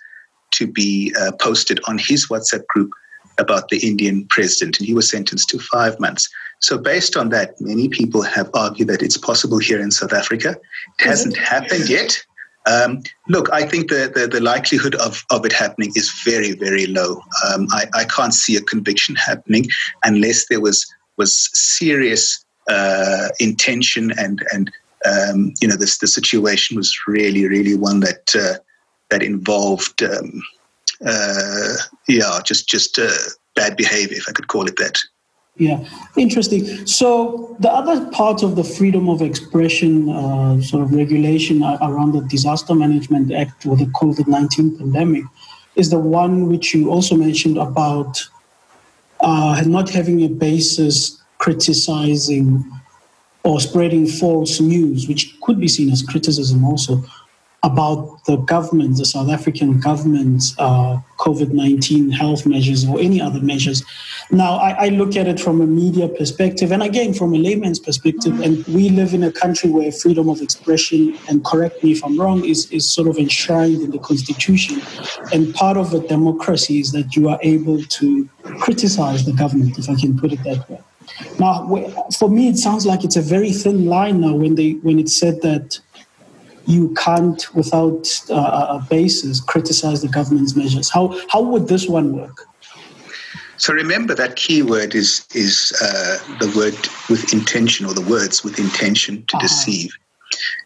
to 0.52 0.68
be 0.68 1.14
uh, 1.20 1.32
posted 1.42 1.80
on 1.88 1.98
his 1.98 2.28
WhatsApp 2.28 2.66
group 2.68 2.92
about 3.40 3.70
the 3.70 3.78
Indian 3.80 4.26
president, 4.30 4.80
and 4.80 4.88
he 4.88 4.94
was 4.94 5.10
sentenced 5.10 5.50
to 5.50 5.60
five 5.60 6.00
months. 6.00 6.30
So, 6.60 6.78
based 6.78 7.18
on 7.18 7.30
that, 7.30 7.60
many 7.60 7.90
people 7.90 8.22
have 8.22 8.50
argued 8.54 8.88
that 8.90 9.02
it's 9.02 9.18
possible 9.18 9.58
here 9.58 9.82
in 9.82 9.92
South 9.92 10.14
Africa. 10.14 10.56
It 11.00 11.06
hasn't 11.06 11.38
happened 11.38 11.90
yet. 11.90 12.24
Um, 12.66 13.04
look, 13.28 13.50
I 13.52 13.66
think 13.66 13.90
the, 13.90 14.12
the, 14.14 14.28
the, 14.28 14.40
likelihood 14.40 14.96
of, 14.96 15.26
of 15.32 15.46
it 15.46 15.52
happening 15.52 15.92
is 15.96 16.10
very, 16.24 16.54
very 16.54 16.86
low. 16.86 17.22
Um, 17.46 17.68
I, 17.72 17.88
I 17.94 18.06
can't 18.06 18.34
see 18.34 18.56
a 18.56 18.62
conviction 18.62 19.16
happening 19.16 19.66
unless 20.06 20.48
there 20.48 20.62
was 20.62 20.86
was 21.18 21.50
serious 21.54 22.44
uh, 22.70 23.30
intention 23.40 24.12
and 24.18 24.44
and 24.52 24.72
um, 25.06 25.54
you 25.62 25.68
know 25.68 25.76
this 25.76 25.98
the 25.98 26.08
situation 26.08 26.78
was 26.78 26.96
really, 27.08 27.48
really 27.48 27.76
one 27.76 28.00
that 28.00 28.36
uh, 28.36 28.60
that 29.10 29.22
involved 29.22 30.02
um, 30.02 30.42
uh, 31.06 31.74
yeah 32.08 32.40
just 32.46 32.68
just 32.68 33.00
uh, 33.00 33.10
bad 33.56 33.78
behavior, 33.78 34.18
if 34.18 34.26
I 34.28 34.32
could 34.32 34.48
call 34.48 34.68
it 34.68 34.78
that. 34.78 34.98
Yeah, 35.56 35.88
interesting. 36.18 36.88
So 36.88 37.56
the 37.60 37.70
other 37.70 38.10
part 38.10 38.42
of 38.42 38.56
the 38.56 38.64
freedom 38.64 39.08
of 39.08 39.22
expression 39.22 40.10
uh, 40.10 40.60
sort 40.62 40.82
of 40.82 40.94
regulation 40.94 41.62
around 41.62 42.14
the 42.14 42.22
Disaster 42.22 42.74
Management 42.74 43.32
Act 43.32 43.66
with 43.66 43.80
the 43.80 43.86
COVID 43.86 44.28
nineteen 44.28 44.76
pandemic 44.78 45.24
is 45.76 45.90
the 45.90 46.00
one 46.00 46.48
which 46.50 46.74
you 46.74 46.90
also 46.90 47.16
mentioned 47.16 47.58
about 47.58 48.20
uh, 49.22 49.62
not 49.66 49.90
having 49.90 50.24
a 50.24 50.28
basis 50.28 51.22
criticizing 51.38 52.64
or 53.44 53.60
spreading 53.60 54.08
false 54.08 54.60
news, 54.60 55.08
which 55.08 55.40
could 55.42 55.60
be 55.60 55.68
seen 55.68 55.92
as 55.92 56.02
criticism 56.02 56.64
also 56.64 57.04
about 57.64 58.26
the 58.26 58.36
government, 58.36 58.98
the 58.98 59.06
South 59.06 59.30
African 59.30 59.80
government's 59.80 60.54
uh, 60.60 61.00
COVID 61.18 61.52
19 61.52 62.12
health 62.12 62.46
measures 62.46 62.86
or 62.86 63.00
any 63.00 63.22
other 63.22 63.40
measures. 63.40 63.84
Now, 64.32 64.56
I, 64.56 64.86
I, 64.86 64.90
look 64.90 65.16
at 65.16 65.28
it 65.28 65.40
from 65.40 65.62
a 65.62 65.66
media 65.66 66.10
perspective 66.10 66.74
and 66.74 66.84
again 66.84 67.14
from 67.14 67.34
a 67.34 67.38
layman's 67.38 67.80
perspective. 67.80 68.42
And 68.42 68.66
we 68.66 68.90
live 68.90 69.14
in 69.14 69.24
a 69.24 69.32
country 69.32 69.70
where 69.70 69.90
freedom 69.94 70.28
of 70.28 70.42
expression, 70.42 71.18
and 71.30 71.46
correct 71.46 71.82
me 71.84 71.94
if 71.94 72.04
I'm 72.04 72.20
wrong, 72.20 72.44
is, 72.44 72.70
is 72.72 72.90
sort 72.90 73.08
of 73.08 73.18
enshrined 73.18 73.82
in 73.82 73.92
the 73.92 74.00
constitution. 74.00 74.82
And 75.32 75.56
part 75.56 75.78
of 75.78 75.94
a 75.94 76.06
democracy 76.06 76.82
is 76.82 76.92
that 76.92 77.16
you 77.16 77.30
are 77.30 77.40
able 77.42 77.82
to 77.82 78.30
criticize 78.60 79.26
the 79.26 79.34
government, 79.34 79.78
if 79.78 79.90
I 79.90 79.96
can 79.96 80.20
put 80.20 80.34
it 80.34 80.44
that 80.44 80.70
way. 80.70 80.82
Now, 81.40 81.68
for 82.18 82.30
me, 82.30 82.50
it 82.50 82.58
sounds 82.58 82.86
like 82.86 83.04
it's 83.04 83.16
a 83.16 83.22
very 83.22 83.52
thin 83.52 83.86
line 83.86 84.22
now 84.22 84.36
when 84.36 84.56
they 84.56 84.72
when 84.84 85.00
it's 85.00 85.18
said 85.18 85.42
that 85.42 85.80
you 86.66 86.94
can't, 86.96 87.54
without 87.56 88.08
uh, 88.30 88.80
a 88.80 88.88
basis, 88.90 89.40
criticize 89.42 90.02
the 90.02 90.08
government's 90.08 90.56
measures. 90.56 90.90
How 90.90 91.20
how 91.30 91.42
would 91.42 91.68
this 91.68 91.88
one 91.88 92.16
work? 92.16 92.48
So 93.58 93.74
remember 93.74 94.16
that 94.16 94.36
key 94.36 94.62
word 94.64 94.96
is 94.96 95.26
is 95.34 95.74
uh, 95.82 96.18
the 96.40 96.52
word 96.56 96.76
with 97.10 97.34
intention, 97.34 97.86
or 97.86 97.94
the 97.94 98.02
words 98.02 98.44
with 98.44 98.60
intention 98.60 99.26
to 99.28 99.38
uh-huh. 99.38 99.48
deceive. 99.48 99.92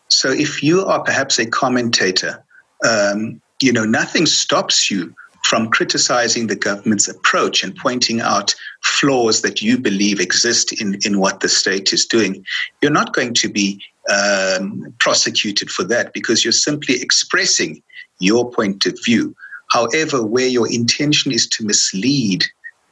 So 0.09 0.31
if 0.31 0.63
you 0.63 0.85
are 0.85 1.03
perhaps 1.03 1.39
a 1.39 1.45
commentator, 1.45 2.43
um, 2.87 3.41
you 3.61 3.73
know 3.73 3.85
nothing 3.85 4.25
stops 4.25 4.89
you 4.89 5.13
from 5.43 5.69
criticizing 5.69 6.47
the 6.47 6.55
government's 6.55 7.07
approach 7.07 7.63
and 7.63 7.73
pointing 7.75 8.19
out 8.19 8.53
flaws 8.83 9.41
that 9.41 9.61
you 9.61 9.77
believe 9.77 10.19
exist 10.19 10.73
in, 10.81 10.97
in 11.05 11.19
what 11.19 11.39
the 11.39 11.47
state 11.47 11.93
is 11.93 12.05
doing. 12.05 12.43
You're 12.81 12.91
not 12.91 13.13
going 13.13 13.33
to 13.35 13.47
be 13.47 13.81
um, 14.09 14.93
prosecuted 14.99 15.69
for 15.69 15.83
that 15.85 16.13
because 16.13 16.43
you're 16.43 16.51
simply 16.51 17.01
expressing 17.01 17.81
your 18.19 18.49
point 18.51 18.85
of 18.85 18.97
view. 19.03 19.35
However, 19.69 20.23
where 20.23 20.47
your 20.47 20.71
intention 20.71 21.31
is 21.31 21.47
to 21.49 21.65
mislead 21.65 22.45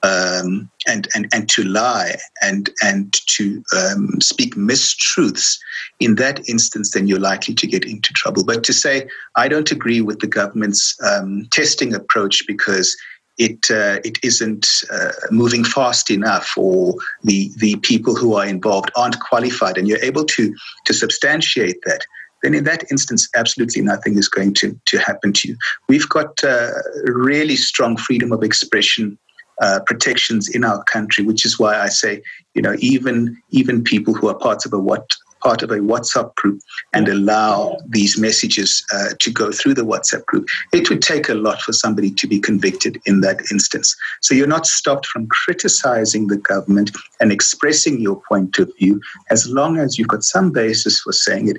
um, 0.03 0.69
and, 0.87 1.07
and, 1.15 1.27
and 1.33 1.49
to 1.49 1.63
lie 1.63 2.15
and, 2.41 2.69
and 2.83 3.13
to 3.27 3.63
um, 3.75 4.21
speak 4.21 4.55
mistruths, 4.55 5.57
in 5.99 6.15
that 6.15 6.47
instance, 6.47 6.91
then 6.91 7.07
you're 7.07 7.19
likely 7.19 7.53
to 7.55 7.65
get 7.65 7.85
into 7.85 8.13
trouble. 8.13 8.43
But 8.43 8.63
to 8.65 8.73
say, 8.73 9.07
I 9.35 9.47
don't 9.47 9.71
agree 9.71 10.01
with 10.01 10.19
the 10.19 10.27
government's 10.27 10.95
um, 11.01 11.47
testing 11.51 11.95
approach 11.95 12.45
because 12.45 12.95
it 13.37 13.69
uh, 13.69 13.99
it 14.03 14.17
isn't 14.23 14.67
uh, 14.91 15.11
moving 15.31 15.63
fast 15.63 16.09
enough, 16.09 16.53
or 16.57 16.95
the 17.23 17.51
the 17.57 17.75
people 17.77 18.15
who 18.15 18.35
are 18.35 18.45
involved 18.45 18.91
aren't 18.95 19.19
qualified, 19.19 19.77
and 19.77 19.87
you're 19.87 20.03
able 20.03 20.25
to 20.25 20.53
to 20.85 20.93
substantiate 20.93 21.79
that. 21.85 22.01
Then, 22.43 22.53
in 22.53 22.63
that 22.65 22.83
instance, 22.91 23.27
absolutely 23.35 23.81
nothing 23.81 24.17
is 24.17 24.29
going 24.29 24.53
to 24.55 24.79
to 24.85 24.97
happen 24.99 25.33
to 25.33 25.49
you. 25.49 25.57
We've 25.89 26.07
got 26.07 26.43
uh, 26.43 26.71
really 27.05 27.55
strong 27.55 27.97
freedom 27.97 28.31
of 28.31 28.43
expression 28.43 29.17
uh, 29.61 29.79
protections 29.85 30.49
in 30.49 30.63
our 30.63 30.83
country, 30.83 31.23
which 31.23 31.45
is 31.45 31.57
why 31.57 31.79
I 31.79 31.87
say, 31.87 32.21
you 32.53 32.61
know, 32.61 32.75
even 32.79 33.37
even 33.51 33.83
people 33.83 34.13
who 34.13 34.27
are 34.27 34.37
parts 34.37 34.65
of 34.65 34.73
a 34.73 34.79
what 34.79 35.09
part 35.45 35.61
of 35.61 35.69
a 35.69 35.77
WhatsApp 35.77 36.33
group 36.33 36.59
and 36.93 37.07
allow 37.07 37.77
these 37.87 38.17
messages 38.17 38.83
uh, 38.91 39.09
to 39.19 39.31
go 39.31 39.51
through 39.51 39.75
the 39.75 39.85
WhatsApp 39.85 40.25
group. 40.25 40.47
It 40.73 40.89
would 40.89 41.03
take 41.03 41.29
a 41.29 41.35
lot 41.35 41.61
for 41.61 41.71
somebody 41.71 42.09
to 42.09 42.25
be 42.25 42.39
convicted 42.39 42.99
in 43.05 43.21
that 43.21 43.39
instance. 43.51 43.95
So 44.21 44.33
you're 44.33 44.47
not 44.47 44.65
stopped 44.65 45.05
from 45.05 45.27
criticizing 45.27 46.27
the 46.27 46.37
government 46.37 46.89
and 47.19 47.31
expressing 47.31 48.01
your 48.01 48.19
point 48.27 48.57
of 48.57 48.71
view 48.79 48.99
as 49.29 49.47
long 49.47 49.77
as 49.77 49.99
you've 49.99 50.07
got 50.15 50.23
some 50.23 50.51
basis 50.51 50.99
for 51.01 51.13
saying 51.13 51.49
it 51.49 51.57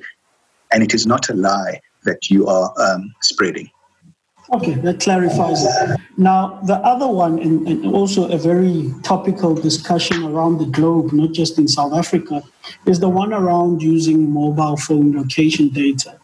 and 0.72 0.82
it 0.82 0.92
is 0.92 1.06
not 1.06 1.28
a 1.28 1.34
lie 1.34 1.80
that 2.06 2.28
you 2.28 2.48
are 2.48 2.74
um, 2.80 3.14
spreading. 3.22 3.70
Okay, 4.52 4.74
that 4.74 5.00
clarifies 5.00 5.64
it. 5.64 6.00
Now, 6.16 6.60
the 6.64 6.74
other 6.74 7.08
one, 7.08 7.40
and, 7.40 7.66
and, 7.66 7.86
also 7.86 8.30
a 8.30 8.38
very 8.38 8.92
topical 9.02 9.54
discussion 9.54 10.22
around 10.22 10.58
the 10.58 10.66
globe, 10.66 11.12
not 11.12 11.32
just 11.32 11.58
in 11.58 11.66
South 11.66 11.92
Africa, 11.92 12.44
is 12.86 13.00
the 13.00 13.08
one 13.08 13.32
around 13.32 13.82
using 13.82 14.30
mobile 14.32 14.76
phone 14.76 15.16
location 15.16 15.68
data 15.70 16.16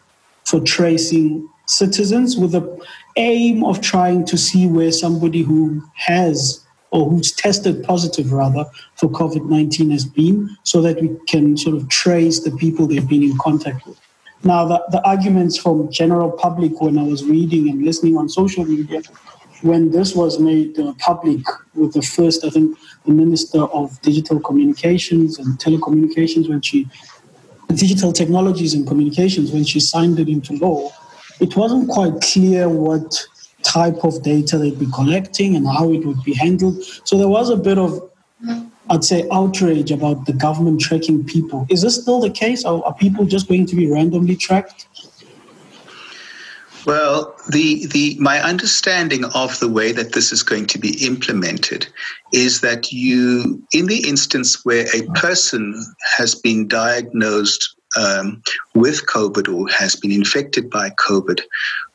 for 0.45 0.61
tracing 0.61 1.49
citizens 1.65 2.37
with 2.37 2.53
the 2.53 2.87
aim 3.17 3.63
of 3.63 3.81
trying 3.81 4.25
to 4.25 4.37
see 4.37 4.67
where 4.67 4.91
somebody 4.91 5.41
who 5.41 5.83
has 5.95 6.63
or 6.91 7.09
who's 7.09 7.31
tested 7.31 7.83
positive 7.83 8.31
rather 8.31 8.65
for 8.95 9.09
COVID 9.09 9.49
19 9.49 9.91
has 9.91 10.05
been 10.05 10.55
so 10.63 10.81
that 10.81 11.01
we 11.01 11.09
can 11.27 11.57
sort 11.57 11.75
of 11.75 11.89
trace 11.89 12.41
the 12.41 12.51
people 12.51 12.85
they've 12.87 13.07
been 13.07 13.23
in 13.23 13.37
contact 13.39 13.85
with. 13.85 13.99
Now, 14.43 14.65
the, 14.65 14.83
the 14.91 15.01
arguments 15.07 15.57
from 15.57 15.89
general 15.91 16.31
public 16.31 16.81
when 16.81 16.97
I 16.97 17.03
was 17.03 17.23
reading 17.23 17.69
and 17.69 17.83
listening 17.83 18.17
on 18.17 18.27
social 18.27 18.65
media, 18.65 19.01
when 19.61 19.91
this 19.91 20.13
was 20.13 20.39
made 20.39 20.77
uh, 20.77 20.93
public 20.99 21.39
with 21.75 21.93
the 21.93 22.01
first, 22.01 22.43
I 22.43 22.49
think, 22.49 22.77
the 23.05 23.13
Minister 23.13 23.63
of 23.63 24.01
Digital 24.01 24.39
Communications 24.41 25.39
and 25.39 25.57
Telecommunications, 25.59 26.49
when 26.49 26.59
she, 26.59 26.87
digital 27.69 28.11
technologies 28.11 28.73
and 28.73 28.85
communications, 28.85 29.51
when 29.51 29.63
she 29.63 29.79
signed 29.79 30.19
it 30.19 30.27
into 30.27 30.53
law, 30.57 30.91
it 31.39 31.55
wasn't 31.55 31.89
quite 31.89 32.19
clear 32.21 32.67
what 32.67 33.25
type 33.63 34.03
of 34.03 34.21
data 34.23 34.57
they'd 34.57 34.77
be 34.77 34.87
collecting 34.93 35.55
and 35.55 35.65
how 35.65 35.89
it 35.91 36.05
would 36.05 36.21
be 36.23 36.33
handled. 36.33 36.83
So 37.05 37.17
there 37.17 37.29
was 37.29 37.49
a 37.49 37.55
bit 37.55 37.77
of 37.77 38.09
I'd 38.89 39.03
say, 39.03 39.27
outrage 39.31 39.91
about 39.91 40.25
the 40.25 40.33
government 40.33 40.81
tracking 40.81 41.23
people. 41.23 41.65
Is 41.69 41.81
this 41.81 42.01
still 42.01 42.19
the 42.19 42.29
case? 42.29 42.65
Or 42.65 42.85
are 42.85 42.93
people 42.93 43.25
just 43.25 43.47
going 43.47 43.65
to 43.67 43.75
be 43.75 43.89
randomly 43.89 44.35
tracked? 44.35 44.87
Well, 46.85 47.33
the 47.49 47.85
the 47.87 48.17
my 48.19 48.41
understanding 48.41 49.23
of 49.23 49.57
the 49.59 49.69
way 49.69 49.93
that 49.93 50.11
this 50.11 50.33
is 50.33 50.43
going 50.43 50.65
to 50.67 50.77
be 50.77 51.05
implemented 51.05 51.87
is 52.33 52.59
that 52.59 52.91
you, 52.91 53.63
in 53.71 53.85
the 53.85 54.05
instance 54.07 54.65
where 54.65 54.85
a 54.93 55.03
person 55.13 55.81
has 56.17 56.35
been 56.35 56.67
diagnosed 56.67 57.75
um, 57.97 58.41
with 58.75 59.05
COVID 59.05 59.47
or 59.53 59.69
has 59.69 59.95
been 59.95 60.11
infected 60.11 60.69
by 60.69 60.89
COVID, 60.91 61.39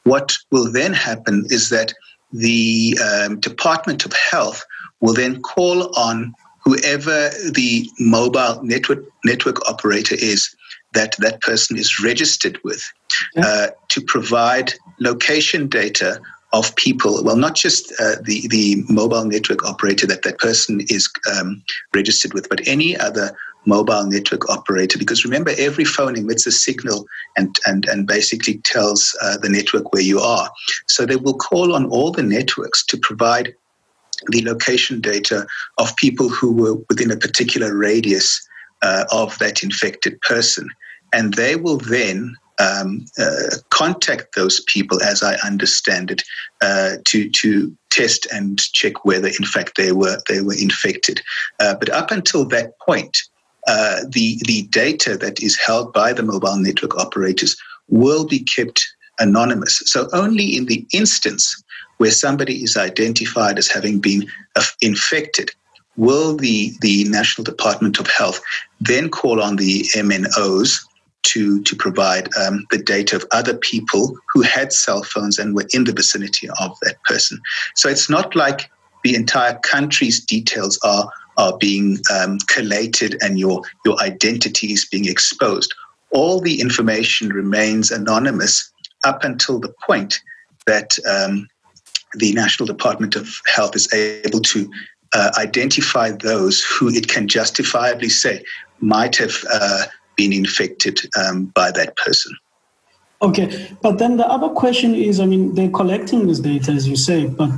what 0.05 0.39
will 0.51 0.73
then 0.73 0.95
happen 0.95 1.45
is 1.51 1.69
that 1.69 1.93
the 2.33 2.99
um, 3.05 3.41
Department 3.41 4.07
of 4.07 4.15
Health 4.15 4.65
will 5.01 5.15
then 5.15 5.43
call 5.43 5.95
on 5.99 6.35
whoever 6.69 7.31
the 7.51 7.91
mobile 7.99 8.61
network 8.63 9.03
network 9.25 9.67
operator 9.69 10.17
is 10.19 10.55
that 10.93 11.15
that 11.19 11.41
person 11.41 11.77
is 11.79 12.03
registered 12.03 12.59
with 12.63 12.83
uh, 13.39 13.69
to 13.89 14.01
provide 14.03 14.75
location 15.01 15.69
data 15.69 16.21
of 16.53 16.75
people. 16.77 17.23
Well, 17.25 17.37
not 17.37 17.55
just 17.55 17.93
uh, 18.01 18.17
the 18.23 18.47
the 18.49 18.85
mobile 18.89 19.25
network 19.25 19.65
operator 19.65 20.07
that 20.07 20.23
that 20.25 20.39
person 20.39 20.81
is 20.89 21.09
um, 21.33 21.63
registered 21.95 22.35
with, 22.35 22.49
but 22.49 22.67
any 22.67 22.97
other 22.97 23.37
mobile 23.67 24.07
network 24.07 24.49
operator. 24.49 24.99
Because 24.99 25.25
remember, 25.25 25.53
every 25.59 25.85
phone 25.85 26.17
emits 26.17 26.47
a 26.47 26.53
signal 26.53 27.07
and 27.37 27.55
and 27.67 27.87
and 27.89 28.07
basically 28.07 28.59
tells 28.59 29.17
uh, 29.23 29.39
the 29.39 29.49
network 29.49 29.93
where 29.93 30.03
you 30.03 30.21
are. 30.21 30.51
So 30.87 31.07
they 31.07 31.17
will 31.17 31.39
call 31.51 31.75
on 31.75 31.87
all 31.87 32.11
the 32.11 32.23
networks 32.23 32.85
to 32.87 32.99
provide 32.99 33.55
the 34.27 34.43
location 34.43 35.01
data 35.01 35.47
of 35.79 35.97
people 35.97 36.29
who 36.29 36.53
were 36.53 36.75
within 36.89 37.11
a 37.11 37.17
particular 37.17 37.77
radius 37.77 38.41
uh, 38.83 39.05
of 39.13 39.39
that 39.39 39.63
infected 39.63 40.21
person. 40.23 40.69
And 41.13 41.35
they 41.35 41.57
will 41.57 41.79
then 41.79 42.37
um, 42.59 43.05
uh, 43.19 43.57
contact 43.71 44.35
those 44.35 44.61
people, 44.67 45.03
as 45.03 45.23
I 45.23 45.35
understand 45.47 46.11
it, 46.11 46.23
uh, 46.61 46.97
to 47.07 47.31
to 47.31 47.77
test 47.91 48.27
and 48.33 48.61
check 48.73 49.05
whether, 49.05 49.29
in 49.29 49.45
fact, 49.45 49.77
they 49.77 49.93
were 49.93 50.19
they 50.29 50.41
were 50.41 50.55
infected. 50.55 51.21
Uh, 51.61 51.75
but 51.75 51.89
up 51.91 52.11
until 52.11 52.45
that 52.47 52.79
point, 52.81 53.17
uh, 53.67 54.01
the 54.11 54.39
the 54.47 54.63
data 54.71 55.17
that 55.17 55.41
is 55.43 55.57
held 55.57 55.93
by 55.93 56.13
the 56.13 56.23
mobile 56.23 56.57
network 56.57 56.99
operators 56.99 57.57
will 57.89 58.27
be 58.27 58.41
kept 58.41 58.85
anonymous. 59.21 59.83
So 59.87 60.09
only 60.13 60.57
in 60.57 60.67
the 60.67 60.87
instance 60.93 61.63
where 61.99 62.11
somebody 62.11 62.63
is 62.63 62.77
identified 62.77 63.59
as 63.59 63.69
having 63.69 64.01
been 64.01 64.27
uh, 64.57 64.63
infected, 64.81 65.51
will 65.97 66.37
the, 66.37 66.73
the 66.81 67.05
National 67.05 67.45
Department 67.45 67.99
of 67.99 68.07
Health 68.07 68.41
then 68.81 69.11
call 69.11 69.43
on 69.43 69.57
the 69.57 69.85
MNOs 69.95 70.85
to, 71.25 71.63
to 71.63 71.77
provide 71.77 72.29
um, 72.37 72.65
the 72.71 72.79
data 72.79 73.17
of 73.17 73.27
other 73.33 73.55
people 73.57 74.17
who 74.33 74.41
had 74.41 74.73
cell 74.73 75.03
phones 75.03 75.39
and 75.39 75.55
were 75.55 75.67
in 75.75 75.85
the 75.85 75.93
vicinity 75.93 76.49
of 76.61 76.77
that 76.83 77.03
person. 77.05 77.39
So 77.75 77.89
it's 77.89 78.09
not 78.09 78.35
like 78.35 78.71
the 79.05 79.15
entire 79.15 79.59
country's 79.59 80.25
details 80.25 80.79
are, 80.83 81.11
are 81.37 81.57
being 81.59 81.99
um, 82.13 82.39
collated 82.49 83.17
and 83.21 83.39
your, 83.39 83.63
your 83.85 84.01
identity 84.01 84.73
is 84.73 84.87
being 84.87 85.07
exposed. 85.07 85.75
All 86.11 86.41
the 86.41 86.61
information 86.61 87.29
remains 87.29 87.91
anonymous 87.91 88.71
up 89.05 89.25
until 89.25 89.59
the 89.59 89.75
point 89.85 90.21
that 90.67 90.99
um, 91.07 91.49
the 92.15 92.33
National 92.33 92.67
Department 92.67 93.17
of 93.17 93.29
Health 93.47 93.77
is 93.77 93.93
able 93.93 94.41
to 94.41 94.71
uh, 95.15 95.31
identify 95.39 96.11
those 96.11 96.63
who 96.63 96.89
it 96.89 97.09
can 97.09 97.29
justifiably 97.29 98.09
say 98.09 98.43
might 98.81 99.17
have 99.17 99.45
uh, 99.51 99.87
been 100.17 100.33
infected 100.33 100.99
um, 101.17 101.47
by 101.47 101.71
that 101.73 101.97
person. 101.97 102.37
Okay, 103.21 103.69
but 103.83 103.99
then 103.99 104.17
the 104.17 104.27
other 104.27 104.49
question 104.49 104.95
is 104.95 105.19
I 105.19 105.27
mean, 105.27 105.55
they're 105.55 105.71
collecting 105.71 106.27
this 106.27 106.39
data, 106.39 106.71
as 106.73 106.87
you 106.87 106.97
say, 106.97 107.27
but 107.27 107.51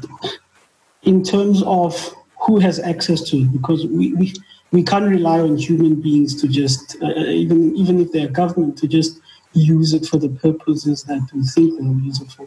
in 1.02 1.23
terms 1.23 1.62
of 1.64 2.14
who 2.40 2.59
has 2.59 2.78
access 2.78 3.21
to 3.30 3.38
it, 3.38 3.52
because 3.52 3.87
we, 3.87 4.14
we, 4.14 4.33
we 4.73 4.83
can't 4.83 5.04
rely 5.04 5.40
on 5.40 5.57
human 5.57 6.01
beings 6.01 6.40
to 6.40 6.48
just, 6.48 6.96
uh, 7.03 7.09
even, 7.09 7.77
even 7.77 8.01
if 8.01 8.12
they're 8.12 8.29
government, 8.29 8.79
to 8.79 8.88
just 8.88 9.20
use 9.53 9.92
it 9.92 10.07
for 10.07 10.16
the 10.16 10.29
purposes 10.29 11.03
that 11.05 11.29
we 11.35 11.42
think 11.42 11.79
they'll 11.79 12.01
use 12.01 12.20
it 12.20 12.31
for 12.31 12.46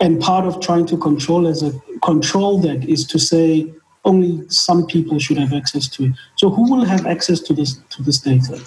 and 0.00 0.20
part 0.20 0.44
of 0.44 0.60
trying 0.60 0.86
to 0.86 0.96
control 0.96 1.46
as 1.46 1.62
a 1.62 1.72
control 2.02 2.58
that 2.58 2.84
is 2.88 3.06
to 3.06 3.18
say 3.18 3.72
only 4.04 4.42
some 4.48 4.86
people 4.86 5.18
should 5.18 5.38
have 5.38 5.52
access 5.52 5.88
to 5.88 6.04
it. 6.06 6.12
So 6.36 6.50
who 6.50 6.70
will 6.70 6.84
have 6.84 7.06
access 7.06 7.40
to 7.40 7.54
this 7.54 7.76
to 7.90 8.02
this 8.02 8.18
data? 8.18 8.60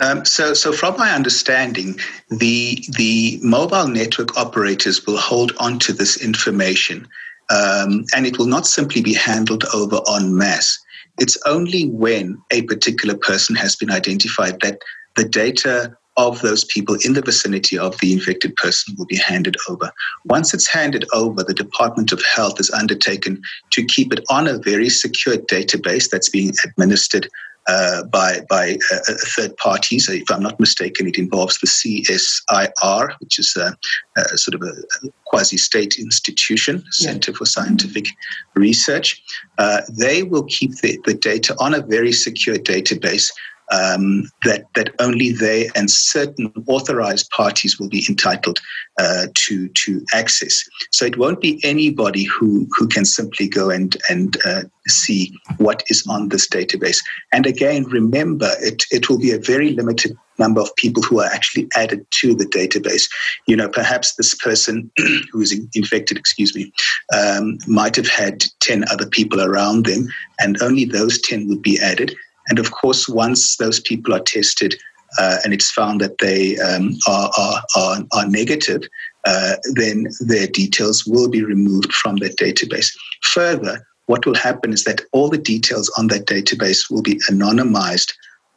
Um, 0.00 0.24
so, 0.24 0.54
so 0.54 0.72
from 0.72 0.96
my 0.96 1.10
understanding, 1.12 1.98
the 2.30 2.84
the 2.96 3.38
mobile 3.42 3.88
network 3.88 4.36
operators 4.36 5.06
will 5.06 5.18
hold 5.18 5.52
on 5.58 5.78
to 5.80 5.92
this 5.92 6.22
information, 6.22 7.06
um, 7.50 8.04
and 8.14 8.26
it 8.26 8.38
will 8.38 8.46
not 8.46 8.66
simply 8.66 9.02
be 9.02 9.14
handled 9.14 9.64
over 9.74 10.00
en 10.14 10.36
masse. 10.36 10.78
It's 11.18 11.36
only 11.46 11.88
when 11.90 12.40
a 12.50 12.62
particular 12.62 13.16
person 13.16 13.54
has 13.56 13.76
been 13.76 13.90
identified 13.90 14.60
that 14.60 14.80
the 15.16 15.24
data 15.24 15.94
of 16.16 16.40
those 16.42 16.64
people 16.64 16.96
in 17.04 17.14
the 17.14 17.22
vicinity 17.22 17.78
of 17.78 17.98
the 18.00 18.12
infected 18.12 18.54
person 18.56 18.94
will 18.98 19.06
be 19.06 19.16
handed 19.16 19.56
over. 19.68 19.90
Once 20.24 20.52
it's 20.52 20.68
handed 20.68 21.04
over, 21.12 21.42
the 21.42 21.54
Department 21.54 22.12
of 22.12 22.22
Health 22.24 22.60
is 22.60 22.70
undertaken 22.70 23.40
to 23.70 23.84
keep 23.84 24.12
it 24.12 24.20
on 24.30 24.46
a 24.46 24.58
very 24.58 24.90
secure 24.90 25.36
database 25.36 26.10
that's 26.10 26.28
being 26.28 26.52
administered 26.64 27.28
uh, 27.68 28.02
by 28.04 28.40
by 28.50 28.76
uh, 28.92 28.96
uh 29.08 29.14
third 29.36 29.56
parties. 29.56 30.08
If 30.08 30.28
I'm 30.30 30.42
not 30.42 30.58
mistaken, 30.58 31.06
it 31.06 31.16
involves 31.16 31.58
the 31.58 31.68
CSIR, 31.68 33.14
which 33.20 33.38
is 33.38 33.56
a, 33.56 33.76
a 34.16 34.36
sort 34.36 34.56
of 34.56 34.62
a 34.62 35.08
quasi-state 35.26 35.96
institution, 35.98 36.84
Center 36.90 37.30
yeah. 37.30 37.36
for 37.36 37.46
Scientific 37.46 38.06
Research. 38.54 39.22
Uh, 39.58 39.82
they 39.88 40.24
will 40.24 40.44
keep 40.44 40.72
the, 40.78 40.98
the 41.04 41.14
data 41.14 41.54
on 41.60 41.72
a 41.72 41.80
very 41.80 42.12
secure 42.12 42.56
database 42.56 43.30
um, 43.70 44.24
that 44.44 44.66
that 44.74 44.94
only 44.98 45.32
they 45.32 45.70
and 45.74 45.90
certain 45.90 46.52
authorized 46.66 47.30
parties 47.30 47.78
will 47.78 47.88
be 47.88 48.04
entitled 48.08 48.60
uh, 48.98 49.26
to 49.34 49.68
to 49.68 50.04
access. 50.12 50.62
So 50.92 51.04
it 51.04 51.16
won't 51.16 51.40
be 51.40 51.60
anybody 51.64 52.24
who 52.24 52.66
who 52.76 52.86
can 52.88 53.04
simply 53.04 53.48
go 53.48 53.70
and 53.70 53.96
and 54.08 54.36
uh, 54.44 54.62
see 54.88 55.32
what 55.58 55.82
is 55.88 56.04
on 56.08 56.28
this 56.28 56.48
database. 56.48 56.98
And 57.32 57.46
again, 57.46 57.84
remember, 57.84 58.50
it 58.60 58.84
it 58.90 59.08
will 59.08 59.18
be 59.18 59.32
a 59.32 59.38
very 59.38 59.70
limited 59.70 60.16
number 60.38 60.60
of 60.60 60.74
people 60.76 61.02
who 61.02 61.20
are 61.20 61.30
actually 61.30 61.68
added 61.76 62.04
to 62.10 62.34
the 62.34 62.46
database. 62.46 63.04
You 63.46 63.56
know, 63.56 63.68
perhaps 63.68 64.14
this 64.14 64.34
person 64.34 64.90
who 65.30 65.40
is 65.40 65.52
infected, 65.74 66.18
excuse 66.18 66.54
me, 66.54 66.72
um, 67.16 67.58
might 67.66 67.96
have 67.96 68.08
had 68.08 68.44
10 68.60 68.84
other 68.90 69.06
people 69.06 69.40
around 69.40 69.86
them, 69.86 70.08
and 70.40 70.60
only 70.62 70.84
those 70.84 71.20
10 71.20 71.48
would 71.48 71.62
be 71.62 71.78
added. 71.80 72.14
And 72.48 72.58
of 72.58 72.70
course, 72.72 73.08
once 73.08 73.56
those 73.56 73.80
people 73.80 74.14
are 74.14 74.20
tested 74.20 74.74
uh, 75.18 75.36
and 75.44 75.52
it's 75.52 75.70
found 75.70 76.00
that 76.00 76.18
they 76.18 76.58
um, 76.58 76.96
are, 77.06 77.30
are, 77.38 77.62
are, 77.76 77.98
are, 78.12 78.28
negative, 78.28 78.82
uh, 79.26 79.56
then 79.74 80.08
their 80.20 80.46
details 80.46 81.06
will 81.06 81.28
be 81.28 81.44
removed 81.44 81.92
from 81.92 82.16
that 82.16 82.36
database. 82.36 82.96
Further, 83.22 83.86
what 84.06 84.24
will 84.26 84.34
happen 84.34 84.72
is 84.72 84.84
that 84.84 85.02
all 85.12 85.28
the 85.28 85.38
details 85.38 85.92
on 85.98 86.08
that 86.08 86.26
database 86.26 86.90
will 86.90 87.02
be 87.02 87.20
anonymized 87.30 88.12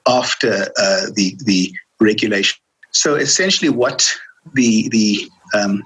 after 0.08 0.68
uh, 0.78 1.08
the, 1.14 1.36
the 1.46 1.74
regulation. 2.00 2.58
So 2.92 3.16
essentially, 3.16 3.70
what 3.70 4.10
the, 4.54 4.88
the 4.90 5.30
um, 5.54 5.84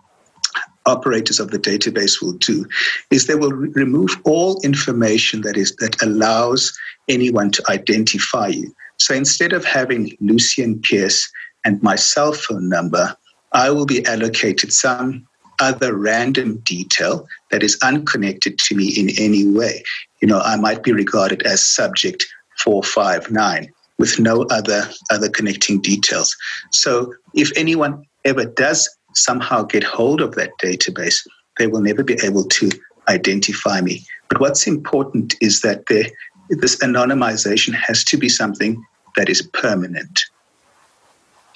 operators 0.85 1.39
of 1.39 1.51
the 1.51 1.59
database 1.59 2.21
will 2.21 2.33
do 2.33 2.65
is 3.12 3.27
they 3.27 3.35
will 3.35 3.51
re- 3.51 3.69
remove 3.73 4.09
all 4.23 4.59
information 4.63 5.41
that 5.41 5.57
is 5.57 5.75
that 5.77 6.01
allows 6.01 6.77
anyone 7.09 7.51
to 7.51 7.63
identify 7.69 8.47
you. 8.47 8.73
So 8.97 9.13
instead 9.13 9.53
of 9.53 9.65
having 9.65 10.15
Lucien 10.19 10.79
Pierce 10.81 11.29
and 11.65 11.81
my 11.81 11.95
cell 11.95 12.33
phone 12.33 12.69
number, 12.69 13.15
I 13.53 13.71
will 13.71 13.85
be 13.85 14.05
allocated 14.05 14.71
some 14.71 15.27
other 15.59 15.95
random 15.95 16.57
detail 16.59 17.27
that 17.51 17.63
is 17.63 17.77
unconnected 17.83 18.57
to 18.59 18.75
me 18.75 18.87
in 18.89 19.09
any 19.17 19.45
way. 19.45 19.83
You 20.21 20.27
know, 20.27 20.39
I 20.39 20.55
might 20.55 20.83
be 20.83 20.93
regarded 20.93 21.41
as 21.43 21.65
subject 21.65 22.25
459 22.59 23.71
with 23.97 24.19
no 24.19 24.43
other 24.49 24.89
other 25.11 25.29
connecting 25.29 25.81
details. 25.81 26.35
So 26.71 27.13
if 27.33 27.51
anyone 27.57 28.05
ever 28.25 28.45
does 28.45 28.89
somehow 29.13 29.63
get 29.63 29.83
hold 29.83 30.21
of 30.21 30.35
that 30.35 30.51
database, 30.63 31.27
they 31.57 31.67
will 31.67 31.81
never 31.81 32.03
be 32.03 32.17
able 32.23 32.45
to 32.45 32.69
identify 33.09 33.81
me. 33.81 34.05
But 34.29 34.39
what's 34.39 34.67
important 34.67 35.35
is 35.41 35.61
that 35.61 35.85
there 35.87 36.07
this 36.49 36.75
anonymization 36.77 37.73
has 37.73 38.03
to 38.05 38.17
be 38.17 38.29
something 38.29 38.83
that 39.15 39.29
is 39.29 39.41
permanent. 39.41 40.25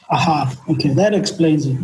Aha, 0.10 0.54
okay, 0.70 0.90
that 0.90 1.14
explains 1.14 1.66
it. 1.66 1.78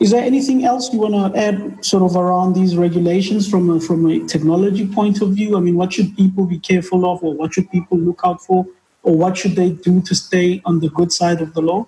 Is 0.00 0.10
there 0.10 0.22
anything 0.22 0.64
else 0.64 0.92
you 0.92 0.98
want 0.98 1.34
to 1.34 1.40
add, 1.40 1.84
sort 1.84 2.02
of 2.02 2.16
around 2.16 2.54
these 2.54 2.76
regulations 2.76 3.48
from 3.48 3.70
a, 3.70 3.80
from 3.80 4.04
a 4.10 4.26
technology 4.26 4.86
point 4.86 5.22
of 5.22 5.30
view? 5.30 5.56
I 5.56 5.60
mean, 5.60 5.76
what 5.76 5.92
should 5.92 6.16
people 6.16 6.44
be 6.44 6.58
careful 6.58 7.08
of, 7.10 7.22
or 7.22 7.34
what 7.34 7.54
should 7.54 7.70
people 7.70 7.98
look 7.98 8.20
out 8.24 8.42
for, 8.42 8.66
or 9.04 9.16
what 9.16 9.36
should 9.36 9.54
they 9.54 9.70
do 9.70 10.02
to 10.02 10.14
stay 10.14 10.60
on 10.64 10.80
the 10.80 10.90
good 10.90 11.12
side 11.12 11.40
of 11.40 11.54
the 11.54 11.62
law? 11.62 11.86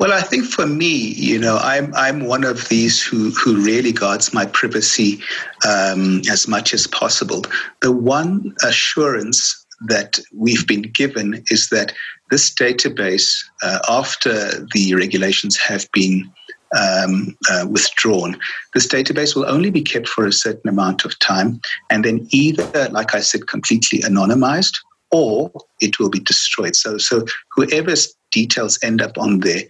Well, 0.00 0.14
I 0.14 0.22
think 0.22 0.46
for 0.46 0.66
me, 0.66 1.12
you 1.12 1.38
know, 1.38 1.58
I'm 1.58 1.94
I'm 1.94 2.20
one 2.24 2.42
of 2.42 2.70
these 2.70 3.02
who 3.02 3.32
who 3.32 3.62
really 3.62 3.92
guards 3.92 4.32
my 4.32 4.46
privacy 4.46 5.20
um, 5.68 6.22
as 6.30 6.48
much 6.48 6.72
as 6.72 6.86
possible. 6.86 7.44
The 7.82 7.92
one 7.92 8.54
assurance 8.64 9.66
that 9.88 10.18
we've 10.34 10.66
been 10.66 10.90
given 10.94 11.44
is 11.50 11.68
that 11.68 11.92
this 12.30 12.50
database, 12.50 13.28
uh, 13.62 13.80
after 13.90 14.66
the 14.72 14.94
regulations 14.94 15.58
have 15.58 15.86
been 15.92 16.32
um, 16.74 17.36
uh, 17.50 17.66
withdrawn, 17.68 18.38
this 18.72 18.86
database 18.86 19.36
will 19.36 19.46
only 19.46 19.68
be 19.68 19.82
kept 19.82 20.08
for 20.08 20.24
a 20.24 20.32
certain 20.32 20.70
amount 20.70 21.04
of 21.04 21.18
time 21.18 21.60
and 21.90 22.06
then 22.06 22.26
either, 22.30 22.88
like 22.90 23.14
I 23.14 23.20
said, 23.20 23.48
completely 23.48 23.98
anonymized 23.98 24.78
or 25.10 25.50
it 25.80 25.98
will 25.98 26.08
be 26.08 26.20
destroyed. 26.20 26.76
So, 26.76 26.96
so 26.96 27.26
whoever's 27.54 28.14
details 28.30 28.78
end 28.82 29.02
up 29.02 29.18
on 29.18 29.40
there 29.40 29.64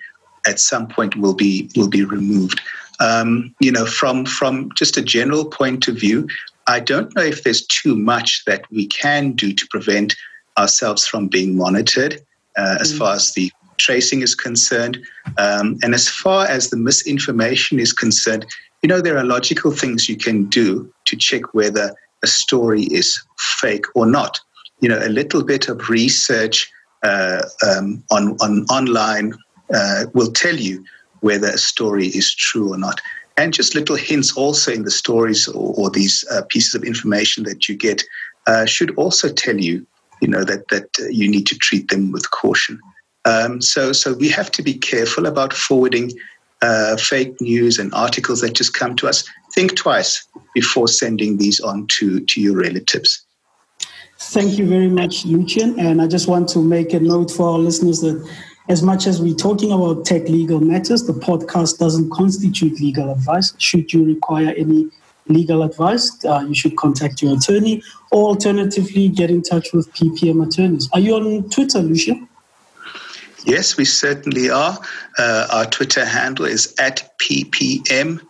at 0.47 0.61
some 0.61 0.87
point 0.89 1.17
will 1.17 1.35
be 1.35 1.71
will 1.77 1.89
be 1.89 2.05
removed. 2.05 2.61
Um, 3.01 3.55
you 3.61 3.73
know, 3.73 3.87
from 3.87 4.27
from 4.27 4.71
just 4.75 4.97
a 4.97 5.03
general 5.03 5.45
point 5.45 5.89
of 5.89 5.97
view, 5.97 6.29
I 6.67 6.81
don't 6.81 7.15
know 7.17 7.23
if 7.23 7.43
there's 7.43 7.67
too 7.67 7.97
much 7.97 8.45
that 8.45 8.65
we 8.71 8.87
can 8.87 9.33
do 9.33 9.53
to 9.53 9.67
prevent 9.69 10.15
ourselves 10.59 11.07
from 11.07 11.29
being 11.29 11.57
monitored 11.57 12.21
uh, 12.57 12.77
as 12.81 12.93
mm. 12.93 12.99
far 12.99 13.15
as 13.15 13.33
the 13.33 13.51
tracing 13.79 14.21
is 14.21 14.35
concerned. 14.35 14.99
Um, 15.39 15.79
and 15.83 15.95
as 15.95 16.09
far 16.09 16.47
as 16.47 16.71
the 16.71 16.77
misinformation 16.77 17.81
is 17.81 17.93
concerned, 17.93 18.47
you 18.83 18.89
know, 18.89 19.01
there 19.01 19.19
are 19.19 19.25
logical 19.25 19.73
things 19.73 20.09
you 20.09 20.17
can 20.17 20.45
do 20.47 20.93
to 21.07 21.17
check 21.17 21.55
whether 21.55 21.95
a 22.23 22.27
story 22.27 22.83
is 22.85 23.21
fake 23.39 23.87
or 23.95 24.07
not. 24.07 24.39
You 24.81 24.89
know, 24.91 24.99
a 24.99 25.09
little 25.09 25.43
bit 25.43 25.69
of 25.69 25.89
research 25.89 26.71
uh, 27.03 27.43
um, 27.67 28.03
on, 28.11 28.37
on 28.41 28.65
online 28.67 29.35
uh, 29.75 30.07
will 30.15 30.33
tell 30.33 30.57
you 30.57 30.85
whether 31.21 31.49
a 31.49 31.59
story 31.59 32.09
is 32.09 32.35
true 32.35 32.73
or 32.73 32.79
not. 32.79 33.01
And 33.37 33.55
just 33.55 33.75
little 33.75 33.97
hints 33.97 34.37
also 34.37 34.73
in 34.73 34.85
the 34.85 34.91
stories 34.91 35.49
or, 35.49 35.75
or 35.77 35.91
these 35.91 36.25
uh, 36.31 36.43
pieces 36.49 36.75
of 36.75 36.85
information 36.85 37.45
that 37.45 37.69
you 37.69 37.77
get 37.77 38.03
uh, 38.47 38.67
should 38.67 38.95
also 38.97 39.33
tell 39.33 39.59
you, 39.59 39.87
you 40.21 40.29
know, 40.29 40.45
that 40.45 40.69
that 40.69 40.89
uh, 41.01 41.09
you 41.09 41.31
need 41.31 41.47
to 41.47 41.57
treat 41.57 41.89
them 41.89 42.13
with 42.13 42.31
caution. 42.31 42.79
Um, 43.25 43.61
so, 43.61 43.93
so 43.93 44.15
we 44.15 44.29
have 44.31 44.51
to 44.53 44.63
be 44.63 44.75
careful 44.75 45.27
about 45.27 45.53
forwarding 45.53 46.13
uh, 46.63 46.97
fake 46.97 47.41
news 47.41 47.79
and 47.79 47.93
articles 47.95 48.41
that 48.41 48.55
just 48.55 48.75
come 48.75 48.97
to 48.97 49.09
us. 49.09 49.29
Think 49.55 49.77
twice 49.77 50.27
before 50.55 50.89
sending 50.89 51.37
these 51.37 51.61
on 51.61 51.87
to, 51.89 52.21
to 52.21 52.41
your 52.41 52.57
relatives. 52.57 53.23
Thank 54.19 54.59
you 54.59 54.67
very 54.67 54.89
much, 54.89 55.25
Lucien. 55.25 55.79
And 55.81 56.03
I 56.03 56.07
just 56.07 56.29
want 56.29 56.49
to 56.51 56.63
make 56.63 56.93
a 56.93 57.01
note 57.01 57.31
for 57.31 57.49
our 57.51 57.59
listeners 57.59 58.01
that 58.01 58.29
as 58.71 58.85
much 58.85 59.09
as 59.09 59.21
we're 59.21 59.35
talking 59.35 59.73
about 59.73 60.05
tech 60.05 60.29
legal 60.29 60.61
matters, 60.61 61.05
the 61.05 61.13
podcast 61.13 61.79
doesn't 61.79 62.09
constitute 62.11 62.81
legal 62.81 63.11
advice. 63.11 63.53
Should 63.59 63.93
you 63.93 64.05
require 64.05 64.55
any 64.57 64.89
legal 65.27 65.65
advice, 65.65 66.25
uh, 66.25 66.45
you 66.47 66.55
should 66.55 66.77
contact 66.77 67.21
your 67.21 67.37
attorney 67.37 67.83
or 68.13 68.29
alternatively 68.29 69.09
get 69.09 69.29
in 69.29 69.43
touch 69.43 69.73
with 69.73 69.93
PPM 69.95 70.47
attorneys. 70.47 70.89
Are 70.93 71.01
you 71.01 71.17
on 71.17 71.51
Twitter, 71.51 71.81
Lucia? 71.81 72.15
Yes, 73.45 73.77
we 73.77 73.85
certainly 73.85 74.51
are. 74.51 74.79
Uh, 75.19 75.49
our 75.51 75.67
Twitter 75.67 76.05
handle 76.05 76.45
is 76.45 76.73
at 76.79 77.19
PPM 77.19 78.21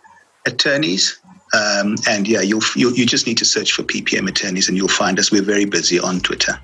Attorneys. 0.47 1.19
Um, 1.53 1.97
and 2.09 2.27
yeah, 2.27 2.41
you'll, 2.41 2.63
you 2.75 2.91
you 2.93 3.05
just 3.05 3.27
need 3.27 3.37
to 3.37 3.45
search 3.45 3.73
for 3.73 3.83
PPM 3.83 4.27
Attorneys 4.27 4.69
and 4.69 4.75
you'll 4.75 4.87
find 4.87 5.19
us. 5.19 5.31
We're 5.31 5.43
very 5.43 5.65
busy 5.65 5.99
on 5.99 6.19
Twitter. 6.21 6.57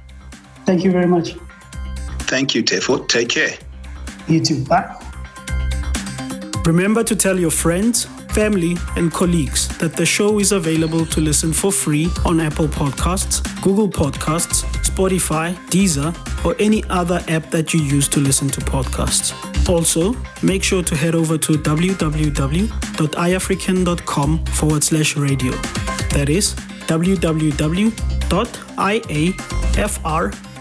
Thank 0.65 0.83
you 0.83 0.91
very 0.91 1.07
much. 1.07 1.35
Thank 2.21 2.55
you, 2.55 2.63
Tefo. 2.63 3.07
Take 3.07 3.29
care. 3.29 3.57
Bye. 4.67 4.95
Remember 6.65 7.03
to 7.03 7.15
tell 7.15 7.39
your 7.39 7.51
friends 7.51 8.07
family, 8.37 8.77
and 8.95 9.11
colleagues 9.11 9.67
that 9.79 9.93
the 9.93 10.05
show 10.05 10.39
is 10.39 10.51
available 10.51 11.07
to 11.07 11.19
listen 11.19 11.51
for 11.51 11.71
free 11.71 12.07
on 12.23 12.39
Apple 12.39 12.67
Podcasts, 12.67 13.41
Google 13.63 13.89
Podcasts, 13.89 14.63
Spotify, 14.85 15.55
Deezer, 15.71 16.13
or 16.45 16.55
any 16.59 16.83
other 16.91 17.19
app 17.29 17.49
that 17.49 17.73
you 17.73 17.81
use 17.81 18.07
to 18.07 18.19
listen 18.19 18.47
to 18.49 18.61
podcasts. 18.61 19.33
Also, 19.67 20.15
make 20.43 20.63
sure 20.63 20.83
to 20.83 20.95
head 20.95 21.15
over 21.15 21.35
to 21.39 21.53
www.iafrikan.com 21.53 24.45
forward 24.45 24.83
slash 24.83 25.17
radio. 25.17 25.51
That 26.11 26.29
is 26.29 26.53
www.iafr.com 26.85 27.93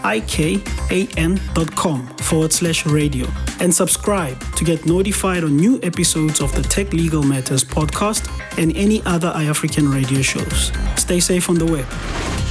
ikan.com 0.07 2.07
forward 2.17 2.53
slash 2.53 2.85
radio 2.85 3.27
and 3.59 3.73
subscribe 3.73 4.39
to 4.55 4.63
get 4.63 4.85
notified 4.85 5.43
on 5.43 5.55
new 5.55 5.79
episodes 5.83 6.41
of 6.41 6.53
the 6.55 6.61
Tech 6.61 6.93
Legal 6.93 7.23
Matters 7.23 7.63
podcast 7.63 8.27
and 8.57 8.75
any 8.75 9.01
other 9.05 9.31
iAfrikan 9.31 9.93
radio 9.93 10.21
shows. 10.21 10.71
Stay 10.95 11.19
safe 11.19 11.49
on 11.49 11.55
the 11.55 11.65
web. 11.65 12.46